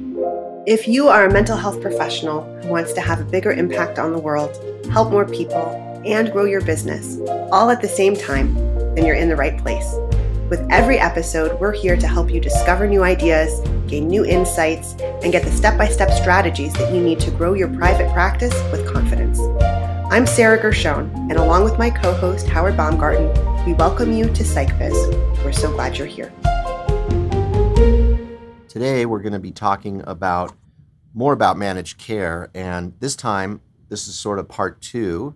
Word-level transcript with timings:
If 0.00 0.86
you 0.86 1.08
are 1.08 1.26
a 1.26 1.32
mental 1.32 1.56
health 1.56 1.80
professional 1.80 2.44
who 2.62 2.68
wants 2.68 2.92
to 2.92 3.00
have 3.00 3.20
a 3.20 3.24
bigger 3.24 3.50
impact 3.50 3.98
on 3.98 4.12
the 4.12 4.18
world, 4.18 4.56
help 4.92 5.10
more 5.10 5.24
people, 5.24 5.74
and 6.06 6.30
grow 6.30 6.44
your 6.44 6.60
business, 6.60 7.18
all 7.50 7.68
at 7.70 7.82
the 7.82 7.88
same 7.88 8.14
time, 8.14 8.54
then 8.94 9.04
you're 9.04 9.16
in 9.16 9.28
the 9.28 9.34
right 9.34 9.58
place. 9.58 9.92
With 10.50 10.64
every 10.70 11.00
episode, 11.00 11.58
we're 11.58 11.72
here 11.72 11.96
to 11.96 12.06
help 12.06 12.30
you 12.30 12.40
discover 12.40 12.86
new 12.86 13.02
ideas, 13.02 13.58
gain 13.88 14.06
new 14.06 14.24
insights, 14.24 14.92
and 15.00 15.32
get 15.32 15.42
the 15.42 15.50
step 15.50 15.76
by 15.76 15.88
step 15.88 16.12
strategies 16.12 16.74
that 16.74 16.94
you 16.94 17.02
need 17.02 17.18
to 17.20 17.32
grow 17.32 17.54
your 17.54 17.68
private 17.68 18.12
practice 18.12 18.54
with 18.70 18.86
confidence. 18.86 19.40
I'm 20.12 20.26
Sarah 20.28 20.62
Gershon, 20.62 21.10
and 21.28 21.38
along 21.38 21.64
with 21.64 21.76
my 21.76 21.90
co 21.90 22.12
host, 22.12 22.46
Howard 22.46 22.76
Baumgarten, 22.76 23.26
we 23.66 23.74
welcome 23.74 24.12
you 24.12 24.26
to 24.26 24.44
PsychBiz. 24.44 25.44
We're 25.44 25.50
so 25.50 25.72
glad 25.72 25.98
you're 25.98 26.06
here. 26.06 26.32
Today, 28.68 29.06
we're 29.06 29.22
going 29.22 29.32
to 29.32 29.38
be 29.38 29.50
talking 29.50 30.02
about 30.06 30.54
more 31.14 31.32
about 31.32 31.56
managed 31.56 31.96
care, 31.96 32.50
and 32.54 32.92
this 33.00 33.16
time, 33.16 33.62
this 33.88 34.06
is 34.06 34.14
sort 34.14 34.38
of 34.38 34.46
part 34.46 34.82
two 34.82 35.34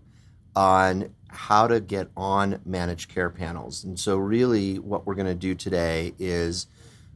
on 0.55 1.15
how 1.31 1.67
to 1.67 1.81
get 1.81 2.11
on 2.15 2.61
managed 2.67 3.09
care 3.09 3.31
panels. 3.31 3.85
And 3.85 3.99
so, 3.99 4.19
really, 4.19 4.79
what 4.79 5.07
we're 5.07 5.15
going 5.15 5.29
to 5.29 5.35
do 5.35 5.55
today 5.55 6.13
is 6.19 6.67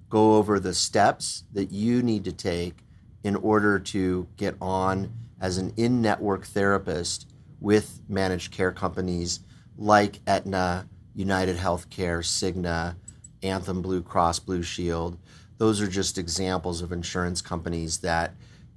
go 0.08 0.36
over 0.36 0.58
the 0.58 0.72
steps 0.72 1.44
that 1.52 1.70
you 1.70 2.02
need 2.02 2.24
to 2.24 2.32
take 2.32 2.78
in 3.22 3.36
order 3.36 3.78
to 3.78 4.26
get 4.38 4.54
on 4.58 5.12
as 5.38 5.58
an 5.58 5.74
in 5.76 6.00
network 6.00 6.46
therapist 6.46 7.30
with 7.60 8.00
managed 8.08 8.52
care 8.52 8.72
companies 8.72 9.40
like 9.76 10.20
Aetna, 10.26 10.88
United 11.14 11.58
Healthcare, 11.58 12.20
Cigna, 12.20 12.96
Anthem 13.42 13.82
Blue 13.82 14.00
Cross 14.00 14.38
Blue 14.38 14.62
Shield 14.62 15.18
those 15.58 15.80
are 15.80 15.86
just 15.86 16.18
examples 16.18 16.82
of 16.82 16.92
insurance 16.92 17.40
companies 17.40 17.98
that 17.98 18.34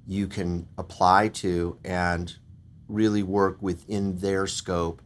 you 0.08 0.28
can 0.28 0.68
apply 0.78 1.28
to 1.28 1.78
and 1.84 2.36
really 2.88 3.22
work 3.22 3.58
within 3.62 4.18
their 4.18 4.48
scope 4.48 5.02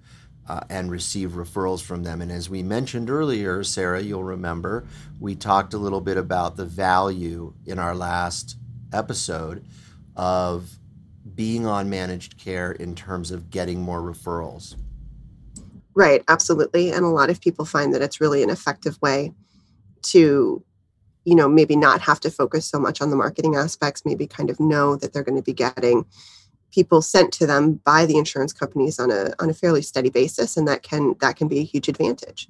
uh, 0.48 0.62
and 0.70 0.92
receive 0.92 1.32
referrals 1.32 1.82
from 1.82 2.04
them. 2.04 2.22
And 2.22 2.32
as 2.32 2.50
we 2.50 2.64
mentioned 2.64 3.10
earlier, 3.10 3.64
Sarah, 3.64 4.02
you'll 4.02 4.24
remember, 4.24 4.86
we 5.20 5.36
talked 5.36 5.74
a 5.74 5.78
little 5.78 6.02
bit 6.02 6.18
about 6.18 6.56
the 6.56 6.66
value 6.66 7.54
in 7.66 7.80
our 7.80 7.96
last 7.96 8.58
episode 8.92 9.66
of 10.16 10.70
being 11.36 11.66
on 11.66 11.90
managed 11.90 12.38
care 12.38 12.72
in 12.72 12.96
terms 12.96 13.32
of 13.32 13.50
getting 13.50 13.82
more 13.82 14.02
referrals. 14.02 14.76
Right, 15.96 16.24
absolutely. 16.28 16.92
And 16.92 17.06
a 17.06 17.10
lot 17.10 17.30
of 17.30 17.40
people 17.40 17.66
find 17.66 17.94
that 17.94 18.02
it's 18.02 18.20
really 18.20 18.44
an 18.44 18.50
effective 18.50 19.02
way 19.02 19.34
to 20.04 20.64
you 21.26 21.36
know 21.36 21.48
maybe 21.48 21.76
not 21.76 22.02
have 22.02 22.20
to 22.20 22.30
focus 22.30 22.66
so 22.66 22.80
much 22.80 23.02
on 23.02 23.10
the 23.10 23.16
marketing 23.16 23.56
aspects 23.56 24.04
maybe 24.06 24.28
kind 24.28 24.50
of 24.50 24.60
know 24.60 24.96
that 24.96 25.14
they're 25.14 25.24
going 25.24 25.38
to 25.38 25.44
be 25.44 25.54
getting 25.54 26.06
people 26.74 27.02
sent 27.02 27.32
to 27.34 27.46
them 27.46 27.74
by 27.86 28.06
the 28.06 28.18
insurance 28.18 28.52
companies 28.52 29.00
on 29.00 29.12
a 29.12 29.32
on 29.40 29.50
a 29.50 29.54
fairly 29.54 29.82
steady 29.82 30.10
basis 30.10 30.58
and 30.58 30.68
that 30.68 30.84
can 30.84 31.16
that 31.22 31.36
can 31.36 31.48
be 31.48 31.60
a 31.60 31.64
huge 31.64 31.88
advantage. 31.88 32.50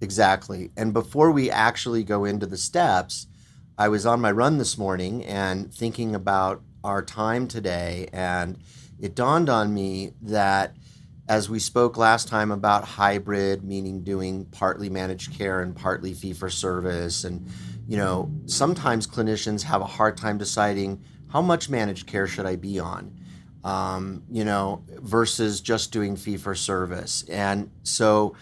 Exactly. 0.00 0.70
And 0.76 0.92
before 0.92 1.32
we 1.32 1.50
actually 1.50 2.04
go 2.04 2.24
into 2.24 2.46
the 2.46 2.58
steps 2.58 3.26
i 3.78 3.88
was 3.88 4.04
on 4.04 4.20
my 4.20 4.30
run 4.30 4.58
this 4.58 4.76
morning 4.76 5.24
and 5.24 5.72
thinking 5.72 6.14
about 6.14 6.62
our 6.84 7.02
time 7.02 7.48
today 7.48 8.08
and 8.12 8.58
it 9.00 9.14
dawned 9.14 9.48
on 9.48 9.72
me 9.72 10.12
that 10.20 10.76
as 11.28 11.48
we 11.50 11.58
spoke 11.58 11.96
last 11.96 12.26
time 12.28 12.50
about 12.50 12.84
hybrid 12.84 13.62
meaning 13.62 14.02
doing 14.02 14.44
partly 14.46 14.90
managed 14.90 15.36
care 15.36 15.60
and 15.60 15.76
partly 15.76 16.12
fee 16.12 16.32
for 16.32 16.50
service 16.50 17.24
and 17.24 17.48
you 17.88 17.96
know, 17.96 18.30
sometimes 18.44 19.06
clinicians 19.06 19.62
have 19.62 19.80
a 19.80 19.86
hard 19.86 20.16
time 20.16 20.36
deciding 20.36 21.02
how 21.32 21.40
much 21.40 21.70
managed 21.70 22.06
care 22.06 22.26
should 22.26 22.44
I 22.44 22.56
be 22.56 22.78
on, 22.78 23.18
um, 23.64 24.22
you 24.30 24.44
know, 24.44 24.84
versus 24.98 25.62
just 25.62 25.90
doing 25.90 26.14
fee 26.14 26.36
for 26.36 26.54
service. 26.54 27.24
And 27.30 27.70
so 27.82 28.36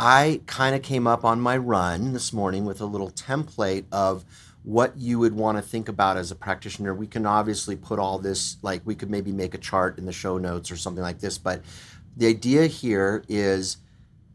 I 0.00 0.40
kind 0.46 0.74
of 0.74 0.82
came 0.82 1.06
up 1.06 1.24
on 1.24 1.40
my 1.40 1.56
run 1.56 2.12
this 2.12 2.32
morning 2.32 2.64
with 2.64 2.80
a 2.80 2.86
little 2.86 3.10
template 3.10 3.84
of 3.92 4.24
what 4.64 4.96
you 4.98 5.20
would 5.20 5.32
want 5.32 5.58
to 5.58 5.62
think 5.62 5.88
about 5.88 6.16
as 6.16 6.32
a 6.32 6.34
practitioner. 6.34 6.92
We 6.92 7.06
can 7.06 7.24
obviously 7.24 7.76
put 7.76 8.00
all 8.00 8.18
this, 8.18 8.56
like, 8.62 8.82
we 8.84 8.96
could 8.96 9.10
maybe 9.10 9.32
make 9.32 9.54
a 9.54 9.58
chart 9.58 9.96
in 9.96 10.06
the 10.06 10.12
show 10.12 10.38
notes 10.38 10.72
or 10.72 10.76
something 10.76 11.02
like 11.02 11.20
this. 11.20 11.38
But 11.38 11.62
the 12.16 12.26
idea 12.26 12.66
here 12.66 13.22
is 13.28 13.76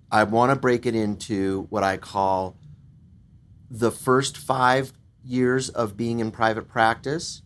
I 0.09 0.23
want 0.23 0.51
to 0.51 0.55
break 0.55 0.85
it 0.85 0.95
into 0.95 1.67
what 1.69 1.83
I 1.83 1.97
call 1.97 2.55
the 3.73 3.91
first 3.91 4.37
five 4.37 4.93
years 5.25 5.67
of 5.69 5.97
being 5.97 6.19
in 6.19 6.29
private 6.29 6.67
practice, 6.67 7.41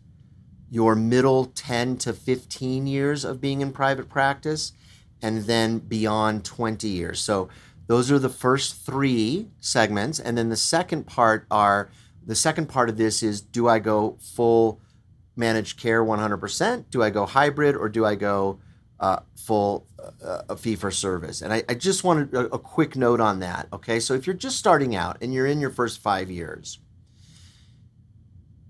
your 0.70 0.94
middle 0.94 1.46
10 1.46 1.96
to 1.96 2.12
15 2.12 2.86
years 2.86 3.24
of 3.24 3.40
being 3.40 3.62
in 3.62 3.72
private 3.72 4.10
practice, 4.10 4.72
and 5.22 5.44
then 5.44 5.78
beyond 5.78 6.44
20 6.44 6.86
years. 6.86 7.18
So 7.18 7.48
those 7.86 8.10
are 8.10 8.18
the 8.18 8.28
first 8.28 8.84
three 8.84 9.48
segments. 9.58 10.20
And 10.20 10.36
then 10.36 10.50
the 10.50 10.56
second 10.56 11.06
part 11.06 11.46
are 11.50 11.88
the 12.24 12.34
second 12.34 12.68
part 12.68 12.90
of 12.90 12.98
this 12.98 13.22
is 13.22 13.40
do 13.40 13.66
I 13.66 13.78
go 13.78 14.18
full 14.20 14.80
managed 15.34 15.80
care 15.80 16.04
100%? 16.04 16.90
Do 16.90 17.02
I 17.02 17.08
go 17.08 17.24
hybrid 17.24 17.74
or 17.74 17.88
do 17.88 18.04
I 18.04 18.16
go 18.16 18.60
uh, 19.00 19.20
full 19.36 19.86
uh, 20.24 20.54
fee 20.56 20.76
for 20.76 20.90
service. 20.90 21.42
And 21.42 21.52
I, 21.52 21.62
I 21.68 21.74
just 21.74 22.04
wanted 22.04 22.34
a, 22.34 22.54
a, 22.54 22.58
quick 22.58 22.96
note 22.96 23.20
on 23.20 23.40
that. 23.40 23.68
Okay, 23.72 24.00
so 24.00 24.14
if 24.14 24.26
you're 24.26 24.34
just 24.34 24.56
starting 24.56 24.96
out 24.96 25.18
and 25.20 25.32
you're 25.32 25.46
in 25.46 25.60
your 25.60 25.70
first 25.70 26.00
five 26.00 26.30
years, 26.30 26.80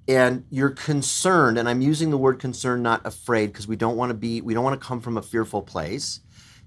and 0.06 0.44
you're 0.50 0.71
concerned, 0.71 1.59
and 1.59 1.69
I'm 1.69 1.83
using 1.83 2.11
the 2.11 2.16
word 2.16 2.39
concerned, 2.39 2.83
not 2.83 3.06
afraid, 3.06 3.49
because 3.49 3.69
we 3.69 3.77
don't 3.77 3.97
want 3.97 4.11
to 4.11 4.15
be, 4.15 4.41
we 4.41 4.55
don't 4.55 4.65
want 4.65 4.81
to 4.81 4.87
come 4.87 5.00
from 5.00 5.19
a 5.19 5.22
fearful 5.22 5.61
place, 5.62 6.21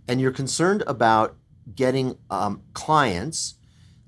and 0.07 0.21
you're 0.21 0.31
concerned 0.31 0.83
about 0.85 1.35
getting 1.75 2.17
um, 2.29 2.61
clients. 2.73 3.55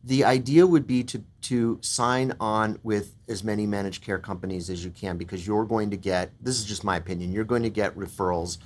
The 0.03 0.23
idea 0.23 0.67
would 0.67 0.85
be 0.85 1.03
to 1.05 1.23
to 1.43 1.77
sign 1.81 2.33
on 2.39 2.79
with 2.83 3.15
as 3.27 3.43
many 3.43 3.65
managed 3.65 4.03
care 4.03 4.17
companies 4.17 4.69
as 4.69 4.83
you 4.83 4.91
can 4.91 5.17
because 5.17 5.45
you're 5.45 5.65
going 5.65 5.89
to 5.89 5.97
get 5.97 6.31
this 6.41 6.57
is 6.57 6.63
just 6.63 6.85
my 6.85 6.95
opinion 6.95 7.33
you're 7.33 7.43
going 7.43 7.63
to 7.63 7.69
get 7.69 7.93
referrals 7.97 8.59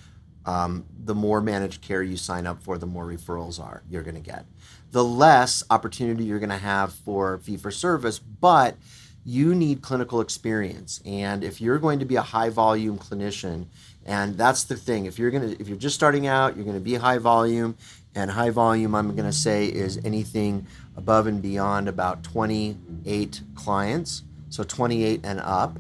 um, 0.48 0.86
the 1.04 1.14
more 1.14 1.42
managed 1.42 1.82
care 1.82 2.02
you 2.02 2.18
sign 2.18 2.48
up 2.48 2.64
for, 2.64 2.78
the 2.78 2.86
more 2.88 3.06
referrals 3.06 3.60
are 3.60 3.84
you're 3.90 4.02
going 4.02 4.16
to 4.16 4.22
get. 4.22 4.46
The 4.92 5.04
less 5.04 5.64
opportunity 5.70 6.24
you're 6.24 6.40
going 6.40 6.50
to 6.50 6.58
have 6.58 6.94
for 6.94 7.38
fee 7.40 7.58
for 7.58 7.70
service, 7.70 8.18
but 8.18 8.78
you 9.26 9.54
need 9.54 9.82
clinical 9.82 10.22
experience. 10.22 11.02
And 11.06 11.44
if 11.44 11.60
you're 11.60 11.80
going 11.80 12.00
to 12.00 12.06
be 12.06 12.16
a 12.16 12.22
high 12.22 12.50
volume 12.50 12.98
clinician, 12.98 13.66
and 14.06 14.38
that's 14.38 14.64
the 14.64 14.78
thing, 14.78 15.06
if 15.06 15.20
you're 15.20 15.32
going 15.32 15.52
to 15.52 15.62
if 15.62 15.68
you're 15.68 15.78
just 15.78 15.96
starting 15.96 16.28
out, 16.28 16.56
you're 16.56 16.64
going 16.64 16.78
to 16.78 16.82
be 16.84 16.96
high 16.96 17.18
volume, 17.18 17.76
and 18.16 18.32
high 18.32 18.52
volume 18.52 18.96
I'm 18.96 19.14
going 19.16 19.30
to 19.30 19.34
say 19.34 19.68
is 19.68 20.00
anything 20.06 20.66
above 20.96 21.28
and 21.28 21.42
beyond 21.42 21.90
about 21.90 22.24
28 22.24 23.42
clients, 23.54 24.24
so 24.50 24.64
28 24.64 25.20
and 25.26 25.42
up. 25.42 25.78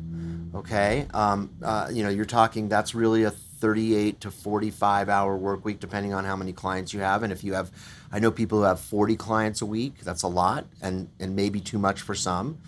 Okay, 0.54 1.08
um, 1.14 1.50
uh, 1.64 1.88
you 1.90 2.04
know 2.04 2.10
you're 2.10 2.26
talking 2.26 2.68
that's 2.68 2.94
really 2.94 3.24
a 3.24 3.32
38 3.60 4.22
to 4.22 4.32
45 4.32 5.10
hour 5.10 5.38
work 5.38 5.66
week 5.66 5.80
depending 5.80 6.14
on 6.14 6.26
how 6.26 6.36
many 6.36 6.54
clients 6.54 6.94
you 6.94 7.00
have. 7.02 7.24
And 7.24 7.32
if 7.32 7.44
you 7.44 7.54
have 7.54 7.72
i 8.12 8.20
know 8.20 8.32
people 8.32 8.60
who 8.60 8.64
have 8.64 8.80
40 8.80 9.16
clients 9.18 9.62
a 9.62 9.66
week 9.66 10.00
that's 10.02 10.24
a 10.24 10.28
lot 10.28 10.66
and 10.82 11.10
and 11.20 11.36
maybe 11.36 11.60
too 11.60 11.80
much 11.80 12.02
for 12.02 12.16
some. 12.16 12.60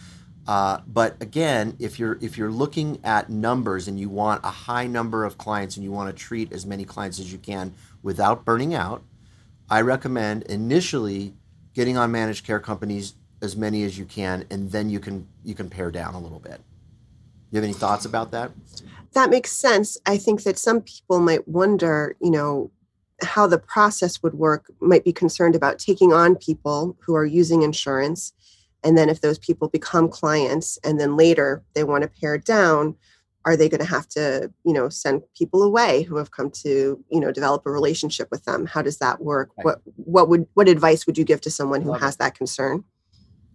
Uh, 0.47 0.79
but 0.88 1.16
again 1.22 1.75
if 1.79 2.00
you're 2.00 2.17
if 2.22 2.38
you're 2.38 2.51
looking 2.51 3.00
at 3.03 3.29
numbers 3.29 3.88
and 3.88 4.00
you 4.00 4.09
want 4.09 4.44
a 4.44 4.50
high 4.50 4.88
number 4.88 5.23
of 5.23 5.38
clients 5.38 5.77
and 5.77 5.83
you 5.83 5.91
want 5.91 6.09
to 6.09 6.23
treat 6.23 6.51
as 6.51 6.66
many 6.66 6.85
clients 6.85 7.19
as 7.19 7.31
you 7.31 7.38
can 7.38 7.73
without 8.01 8.45
burning 8.45 8.73
out 8.73 9.03
i 9.69 9.79
recommend 9.79 10.41
initially 10.44 11.35
getting 11.73 11.97
on 11.97 12.11
managed 12.11 12.45
care 12.45 12.59
companies 12.59 13.13
as 13.41 13.56
many 13.56 13.83
as 13.83 13.97
you 13.97 14.06
can 14.06 14.45
and 14.50 14.71
then 14.71 14.89
you 14.89 15.00
can 15.00 15.27
you 15.44 15.56
can 15.56 15.69
pare 15.69 15.91
down 15.91 16.13
a 16.13 16.19
little 16.19 16.39
bit. 16.39 16.61
You 17.51 17.57
have 17.57 17.63
any 17.63 17.73
thoughts 17.73 18.06
about 18.06 18.31
that 18.31 18.51
that 19.13 19.29
makes 19.29 19.51
sense. 19.51 19.97
I 20.06 20.17
think 20.17 20.44
that 20.44 20.57
some 20.57 20.81
people 20.81 21.19
might 21.19 21.47
wonder, 21.47 22.15
you 22.21 22.31
know, 22.31 22.71
how 23.21 23.47
the 23.47 23.59
process 23.59 24.21
would 24.23 24.35
work, 24.35 24.71
might 24.79 25.03
be 25.03 25.13
concerned 25.13 25.56
about 25.56 25.79
taking 25.79 26.13
on 26.13 26.35
people 26.35 26.97
who 27.01 27.15
are 27.15 27.25
using 27.25 27.63
insurance. 27.63 28.33
And 28.83 28.97
then 28.97 29.09
if 29.09 29.21
those 29.21 29.39
people 29.39 29.67
become 29.67 30.07
clients 30.07 30.77
and 30.83 31.00
then 31.00 31.17
later 31.17 31.63
they 31.73 31.83
want 31.83 32.03
to 32.03 32.09
pare 32.09 32.38
down, 32.38 32.95
are 33.45 33.57
they 33.57 33.69
going 33.69 33.81
to 33.81 33.88
have 33.88 34.07
to, 34.09 34.51
you 34.63 34.73
know, 34.73 34.89
send 34.89 35.21
people 35.35 35.63
away 35.63 36.03
who 36.03 36.17
have 36.17 36.31
come 36.31 36.51
to, 36.51 37.03
you 37.09 37.19
know, 37.19 37.31
develop 37.31 37.65
a 37.65 37.71
relationship 37.71 38.29
with 38.31 38.45
them? 38.45 38.65
How 38.65 38.81
does 38.81 38.97
that 38.97 39.21
work? 39.21 39.50
Right. 39.57 39.65
What 39.65 39.81
what 39.95 40.29
would 40.29 40.45
what 40.53 40.67
advice 40.67 41.05
would 41.05 41.17
you 41.17 41.23
give 41.23 41.41
to 41.41 41.51
someone 41.51 41.81
who 41.81 41.94
has 41.94 42.17
that 42.17 42.35
concern? 42.35 42.83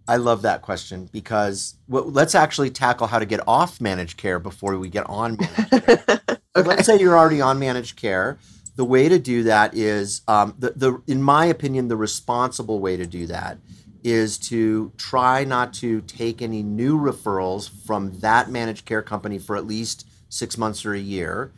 I 0.07 0.17
love 0.17 0.43
that 0.43 0.61
question 0.61 1.09
because 1.11 1.75
well, 1.87 2.05
let's 2.05 2.35
actually 2.35 2.69
tackle 2.69 3.07
how 3.07 3.19
to 3.19 3.25
get 3.25 3.39
off 3.47 3.81
managed 3.81 4.17
care 4.17 4.39
before 4.39 4.77
we 4.77 4.89
get 4.89 5.09
on 5.09 5.37
managed 5.37 5.85
care. 5.85 6.21
okay. 6.55 6.67
Let's 6.67 6.85
say 6.85 6.99
you're 6.99 7.17
already 7.17 7.41
on 7.41 7.59
managed 7.59 7.95
care. 7.95 8.37
The 8.75 8.85
way 8.85 9.09
to 9.09 9.17
do 9.17 9.43
that 9.43 9.73
is, 9.73 10.21
um, 10.27 10.53
the, 10.59 10.71
the, 10.71 11.01
in 11.07 11.23
my 11.23 11.45
opinion, 11.45 11.87
the 11.87 11.95
responsible 11.95 12.79
way 12.79 12.97
to 12.97 13.05
do 13.05 13.25
that 13.27 13.57
is 14.03 14.37
to 14.37 14.91
try 14.97 15.43
not 15.43 15.73
to 15.73 16.01
take 16.01 16.41
any 16.41 16.61
new 16.61 16.99
referrals 16.99 17.69
from 17.85 18.19
that 18.19 18.51
managed 18.51 18.85
care 18.85 19.01
company 19.01 19.39
for 19.39 19.55
at 19.55 19.65
least 19.65 20.07
six 20.29 20.57
months 20.57 20.85
or 20.85 20.93
a 20.93 20.99
year. 20.99 21.51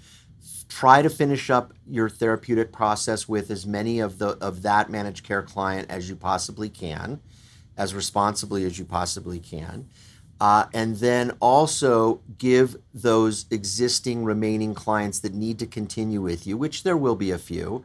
Try 0.69 1.01
to 1.01 1.09
finish 1.09 1.49
up 1.49 1.73
your 1.89 2.07
therapeutic 2.07 2.71
process 2.71 3.27
with 3.27 3.51
as 3.51 3.65
many 3.65 3.99
of 3.99 4.19
the 4.19 4.37
of 4.39 4.61
that 4.61 4.89
managed 4.89 5.25
care 5.25 5.41
client 5.41 5.89
as 5.89 6.07
you 6.07 6.15
possibly 6.15 6.69
can, 6.69 7.19
as 7.77 7.93
responsibly 7.93 8.65
as 8.65 8.77
you 8.79 8.85
possibly 8.85 9.39
can. 9.39 9.87
Uh, 10.39 10.65
and 10.73 10.97
then 10.97 11.31
also 11.39 12.21
give 12.37 12.75
those 12.93 13.45
existing 13.49 14.23
remaining 14.23 14.73
clients 14.73 15.19
that 15.19 15.33
need 15.33 15.57
to 15.57 15.65
continue 15.65 16.21
with 16.21 16.45
you, 16.45 16.55
which 16.57 16.83
there 16.83 16.97
will 16.97 17.15
be 17.15 17.31
a 17.31 17.39
few, 17.39 17.83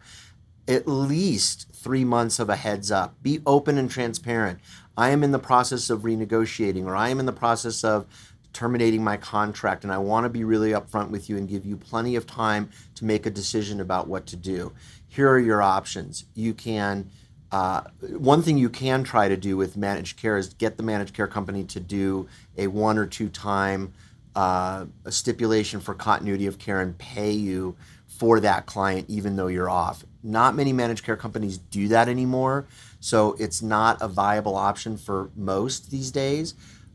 at 0.68 0.86
least 0.86 1.66
three 1.72 2.04
months 2.04 2.38
of 2.38 2.50
a 2.50 2.56
heads 2.56 2.90
up. 2.90 3.14
Be 3.22 3.40
open 3.46 3.78
and 3.78 3.90
transparent. 3.90 4.58
I 4.96 5.10
am 5.10 5.24
in 5.24 5.32
the 5.32 5.38
process 5.38 5.88
of 5.88 6.02
renegotiating, 6.02 6.84
or 6.84 6.94
I 6.94 7.08
am 7.08 7.18
in 7.20 7.26
the 7.26 7.32
process 7.32 7.84
of 7.84 8.06
terminating 8.52 9.02
my 9.02 9.16
contract, 9.16 9.82
and 9.82 9.92
I 9.92 9.96
want 9.96 10.24
to 10.24 10.30
be 10.30 10.44
really 10.44 10.72
upfront 10.72 11.08
with 11.08 11.30
you 11.30 11.38
and 11.38 11.48
give 11.48 11.64
you 11.64 11.76
plenty 11.78 12.16
of 12.16 12.26
time 12.26 12.68
to 12.96 13.06
make 13.06 13.24
a 13.24 13.30
decision 13.30 13.80
about 13.80 14.08
what 14.08 14.26
to 14.26 14.36
do. 14.36 14.72
Here 15.08 15.30
are 15.30 15.38
your 15.38 15.62
options. 15.62 16.26
You 16.34 16.52
can 16.52 17.10
uh, 17.52 17.82
one 18.00 18.40
thing 18.42 18.56
you 18.56 18.70
can 18.70 19.04
try 19.04 19.28
to 19.28 19.36
do 19.36 19.58
with 19.58 19.76
managed 19.76 20.16
care 20.16 20.38
is 20.38 20.54
get 20.54 20.78
the 20.78 20.82
managed 20.82 21.14
care 21.14 21.28
company 21.28 21.62
to 21.64 21.78
do 21.78 22.26
a 22.56 22.66
one 22.66 22.96
or 22.96 23.06
two 23.06 23.28
time 23.28 23.92
uh, 24.34 24.86
stipulation 25.10 25.78
for 25.78 25.92
continuity 25.92 26.46
of 26.46 26.58
care 26.58 26.80
and 26.80 26.96
pay 26.96 27.30
you 27.30 27.76
for 28.06 28.40
that 28.40 28.64
client 28.64 29.04
even 29.10 29.36
though 29.36 29.48
you're 29.48 29.68
off. 29.68 30.04
Not 30.22 30.54
many 30.54 30.72
managed 30.72 31.04
care 31.04 31.16
companies 31.16 31.58
do 31.58 31.88
that 31.88 32.08
anymore, 32.08 32.66
so 33.00 33.36
it's 33.38 33.60
not 33.60 34.00
a 34.00 34.08
viable 34.08 34.56
option 34.56 34.96
for 34.96 35.30
most 35.36 35.90
these 35.90 36.10
days. 36.10 36.54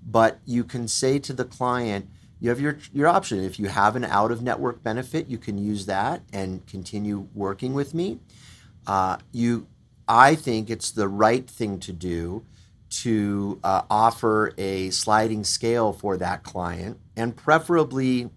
But 0.10 0.40
you 0.46 0.64
can 0.64 0.88
say 0.88 1.20
to 1.20 1.34
the 1.34 1.46
client, 1.46 2.10
you 2.40 2.50
have 2.50 2.60
your 2.60 2.78
your 2.94 3.08
option. 3.08 3.44
If 3.44 3.60
you 3.60 3.68
have 3.68 3.96
an 3.96 4.06
out 4.06 4.32
of 4.32 4.42
network 4.42 4.82
benefit, 4.82 5.28
you 5.28 5.38
can 5.38 5.58
use 5.58 5.86
that 5.86 6.22
and 6.34 6.66
continue 6.66 7.28
working 7.36 7.74
with 7.74 7.94
me. 7.94 8.20
Uh, 8.88 9.18
you 9.32 9.68
I 10.08 10.36
think 10.36 10.70
it's 10.70 10.92
the 10.92 11.08
right 11.08 11.48
thing 11.48 11.80
to 11.82 11.94
do 11.94 12.46
to 12.90 13.60
uh, 13.64 13.82
offer 13.90 14.54
a 14.58 14.90
sliding 14.92 15.44
scale 15.44 15.92
for 15.92 16.18
that 16.18 16.44
client 16.44 16.98
and 17.16 17.36
preferably 17.36 18.30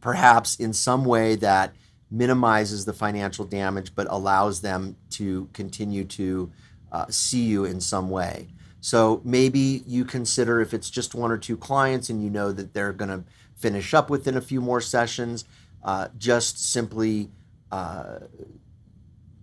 perhaps 0.00 0.56
in 0.56 0.72
some 0.72 1.04
way 1.04 1.34
that 1.36 1.74
minimizes 2.10 2.86
the 2.86 2.92
financial 2.92 3.44
damage 3.44 3.94
but 3.94 4.06
allows 4.10 4.62
them 4.62 4.96
to 5.10 5.48
continue 5.52 6.04
to 6.04 6.50
uh, 6.90 7.04
see 7.10 7.42
you 7.42 7.64
in 7.64 7.80
some 7.80 8.08
way. 8.08 8.48
So 8.80 9.20
maybe 9.24 9.82
you 9.86 10.04
consider 10.04 10.60
if 10.60 10.72
it's 10.72 10.88
just 10.88 11.14
one 11.14 11.30
or 11.30 11.36
two 11.36 11.56
clients 11.56 12.08
and 12.08 12.22
you 12.22 12.30
know 12.30 12.52
that 12.52 12.72
they're 12.72 12.92
going 12.92 13.10
to 13.10 13.24
finish 13.56 13.92
up 13.92 14.08
within 14.08 14.36
a 14.36 14.40
few 14.40 14.60
more 14.60 14.80
sessions, 14.80 15.44
uh, 15.84 16.08
just 16.16 16.72
simply 16.72 17.28
uh, 17.70 18.20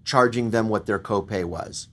charging 0.05 0.51
them 0.51 0.69
what 0.69 0.85
their 0.85 0.99
copay 0.99 1.43
was 1.43 1.89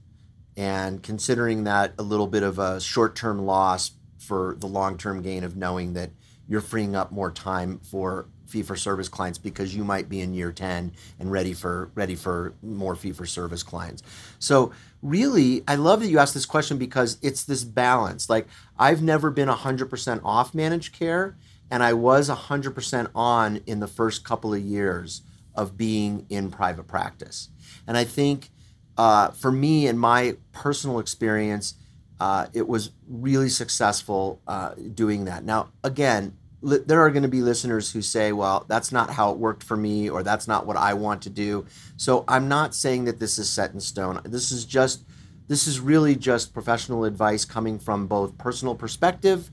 and 0.57 1.03
considering 1.03 1.65
that 1.65 1.95
a 1.99 2.03
little 2.03 2.27
bit 2.27 2.43
of 2.43 2.59
a 2.59 2.81
short 2.81 3.17
term 3.17 3.45
loss 3.45 3.93
for 4.19 4.57
the 4.61 4.67
long 4.67 4.97
term 4.97 5.23
gain 5.23 5.43
of 5.43 5.57
knowing 5.57 5.95
that 5.95 6.11
you're 6.47 6.61
freeing 6.61 6.95
up 6.95 7.11
more 7.11 7.31
time 7.31 7.79
for 7.79 8.27
fee 8.47 8.63
for 8.63 8.77
service 8.77 9.09
clients 9.09 9.39
because 9.39 9.75
you 9.75 9.83
might 9.83 10.11
be 10.11 10.21
in 10.21 10.35
year 10.35 10.53
10 10.53 10.93
and 11.19 11.33
ready 11.33 11.55
for 11.55 11.91
ready 11.95 12.15
for 12.15 12.53
more 12.63 12.95
fee 12.95 13.13
for 13.13 13.25
service 13.25 13.63
clients. 13.63 14.03
So 14.39 14.73
really 15.01 15.65
I 15.67 15.77
love 15.77 16.01
that 16.01 16.09
you 16.09 16.19
asked 16.19 16.35
this 16.35 16.45
question 16.45 16.77
because 16.77 17.17
it's 17.23 17.45
this 17.45 17.65
balance. 17.65 18.29
Like 18.29 18.47
I've 18.79 19.03
never 19.03 19.31
been 19.31 19.49
100% 19.49 20.21
off 20.23 20.55
managed 20.55 20.93
care 20.93 21.37
and 21.71 21.83
I 21.83 21.95
was 21.95 22.29
100% 22.29 23.09
on 23.15 23.61
in 23.67 23.81
the 23.81 23.87
first 23.87 24.23
couple 24.23 24.53
of 24.53 24.61
years 24.61 25.23
of 25.55 25.77
being 25.77 26.27
in 26.29 26.51
private 26.51 26.87
practice. 26.87 27.49
And 27.87 27.97
I 27.97 28.05
think 28.05 28.51
uh, 28.97 29.31
for 29.31 29.53
me, 29.53 29.87
in 29.87 29.99
my 29.99 30.37
personal 30.53 30.99
experience, 30.99 31.75
uh, 32.21 32.47
it 32.53 32.69
was 32.69 32.91
really 33.09 33.49
successful 33.49 34.41
uh, 34.47 34.75
doing 34.95 35.25
that. 35.25 35.45
Now, 35.45 35.71
again, 35.83 36.37
li- 36.61 36.83
there 36.87 37.01
are 37.01 37.11
going 37.11 37.25
to 37.25 37.29
be 37.29 37.43
listeners 37.43 37.93
who 37.93 38.03
say, 38.03 38.33
well, 38.33 38.65
that's 38.69 38.93
not 38.93 39.11
how 39.11 39.33
it 39.33 39.39
worked 39.39 39.63
for 39.65 39.77
me, 39.77 40.09
or 40.09 40.23
that's 40.23 40.47
not 40.47 40.67
what 40.67 40.77
I 40.77 40.95
want 40.95 41.23
to 41.23 41.31
do. 41.31 41.67
So 41.97 42.25
I'm 42.29 42.49
not 42.49 42.75
saying 42.75 43.05
that 43.07 43.19
this 43.19 43.39
is 43.39 43.49
set 43.51 43.73
in 43.73 43.81
stone. 43.81 44.21
This 44.25 44.53
is 44.53 44.65
just, 44.65 45.05
this 45.49 45.67
is 45.67 45.81
really 45.81 46.15
just 46.15 46.55
professional 46.55 47.05
advice 47.05 47.45
coming 47.45 47.79
from 47.79 48.07
both 48.07 48.39
personal 48.39 48.75
perspective 48.75 49.51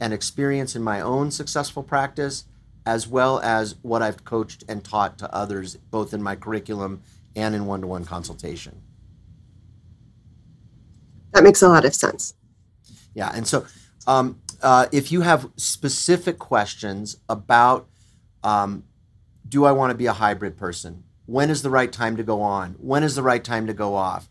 and 0.00 0.12
experience 0.12 0.74
in 0.74 0.82
my 0.82 1.00
own 1.00 1.30
successful 1.30 1.82
practice, 1.82 2.44
as 2.86 3.06
well 3.08 3.40
as 3.40 3.74
what 3.82 4.00
I've 4.00 4.24
coached 4.24 4.64
and 4.68 4.82
taught 4.82 5.18
to 5.18 5.34
others, 5.34 5.76
both 5.90 6.14
in 6.14 6.22
my 6.22 6.36
curriculum 6.36 7.02
and 7.34 7.54
in 7.54 7.66
one 7.66 7.80
to 7.82 7.86
one 7.86 8.04
consultation. 8.04 8.80
That 11.32 11.42
makes 11.42 11.60
a 11.60 11.68
lot 11.68 11.84
of 11.84 11.94
sense. 11.94 12.34
Yeah. 13.12 13.30
And 13.34 13.46
so 13.46 13.66
um, 14.06 14.40
uh, 14.62 14.86
if 14.92 15.10
you 15.12 15.22
have 15.22 15.50
specific 15.56 16.38
questions 16.38 17.18
about 17.28 17.88
um, 18.42 18.84
do 19.48 19.64
I 19.64 19.72
want 19.72 19.90
to 19.90 19.96
be 19.96 20.06
a 20.06 20.12
hybrid 20.12 20.56
person? 20.56 21.04
When 21.26 21.50
is 21.50 21.62
the 21.62 21.70
right 21.70 21.92
time 21.92 22.16
to 22.16 22.22
go 22.22 22.40
on? 22.40 22.76
When 22.78 23.02
is 23.02 23.16
the 23.16 23.22
right 23.22 23.42
time 23.42 23.66
to 23.66 23.74
go 23.74 23.94
off? 23.94 24.28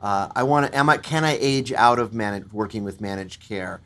Uh, 0.00 0.28
I 0.34 0.42
want 0.44 0.66
to. 0.66 0.78
Am 0.78 0.88
I? 0.88 0.96
Can 0.96 1.24
I 1.24 1.36
age 1.40 1.72
out 1.72 1.98
of 1.98 2.14
managed 2.14 2.52
working 2.52 2.84
with 2.84 3.00
managed 3.00 3.46
care? 3.46 3.80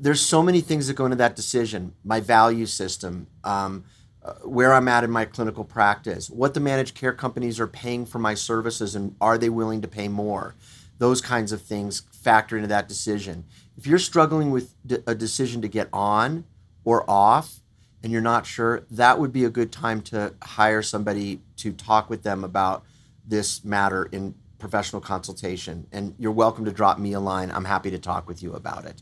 There's 0.00 0.20
so 0.20 0.42
many 0.42 0.60
things 0.60 0.86
that 0.86 0.94
go 0.94 1.04
into 1.04 1.16
that 1.16 1.36
decision. 1.36 1.94
My 2.04 2.20
value 2.20 2.66
system. 2.66 3.26
Um, 3.44 3.84
uh, 4.20 4.34
where 4.42 4.74
I'm 4.74 4.88
at 4.88 5.04
in 5.04 5.10
my 5.10 5.24
clinical 5.24 5.64
practice, 5.64 6.28
what 6.28 6.52
the 6.52 6.60
managed 6.60 6.94
care 6.94 7.12
companies 7.12 7.60
are 7.60 7.68
paying 7.68 8.04
for 8.04 8.18
my 8.18 8.34
services, 8.34 8.94
and 8.94 9.14
are 9.20 9.38
they 9.38 9.48
willing 9.48 9.80
to 9.80 9.88
pay 9.88 10.08
more? 10.08 10.54
Those 10.98 11.20
kinds 11.20 11.52
of 11.52 11.62
things 11.62 12.02
factor 12.10 12.56
into 12.56 12.68
that 12.68 12.88
decision. 12.88 13.44
If 13.76 13.86
you're 13.86 13.98
struggling 13.98 14.50
with 14.50 14.74
a 15.06 15.14
decision 15.14 15.62
to 15.62 15.68
get 15.68 15.88
on 15.92 16.44
or 16.84 17.08
off, 17.08 17.60
and 18.02 18.12
you're 18.12 18.20
not 18.20 18.44
sure, 18.44 18.84
that 18.90 19.18
would 19.18 19.32
be 19.32 19.44
a 19.44 19.50
good 19.50 19.72
time 19.72 20.02
to 20.02 20.34
hire 20.42 20.82
somebody 20.82 21.40
to 21.58 21.72
talk 21.72 22.10
with 22.10 22.22
them 22.22 22.44
about 22.44 22.84
this 23.24 23.64
matter 23.64 24.08
in 24.12 24.34
professional 24.58 25.00
consultation. 25.00 25.86
And 25.92 26.14
you're 26.18 26.32
welcome 26.32 26.64
to 26.64 26.72
drop 26.72 26.98
me 26.98 27.12
a 27.12 27.20
line. 27.20 27.50
I'm 27.50 27.64
happy 27.64 27.90
to 27.92 27.98
talk 27.98 28.28
with 28.28 28.42
you 28.42 28.52
about 28.54 28.84
it. 28.84 29.00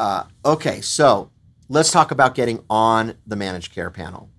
Uh, 0.00 0.24
okay, 0.46 0.80
so 0.80 1.30
let's 1.68 1.90
talk 1.90 2.10
about 2.10 2.34
getting 2.34 2.64
on 2.70 3.16
the 3.26 3.36
managed 3.36 3.70
care 3.70 3.90
panel. 3.90 4.30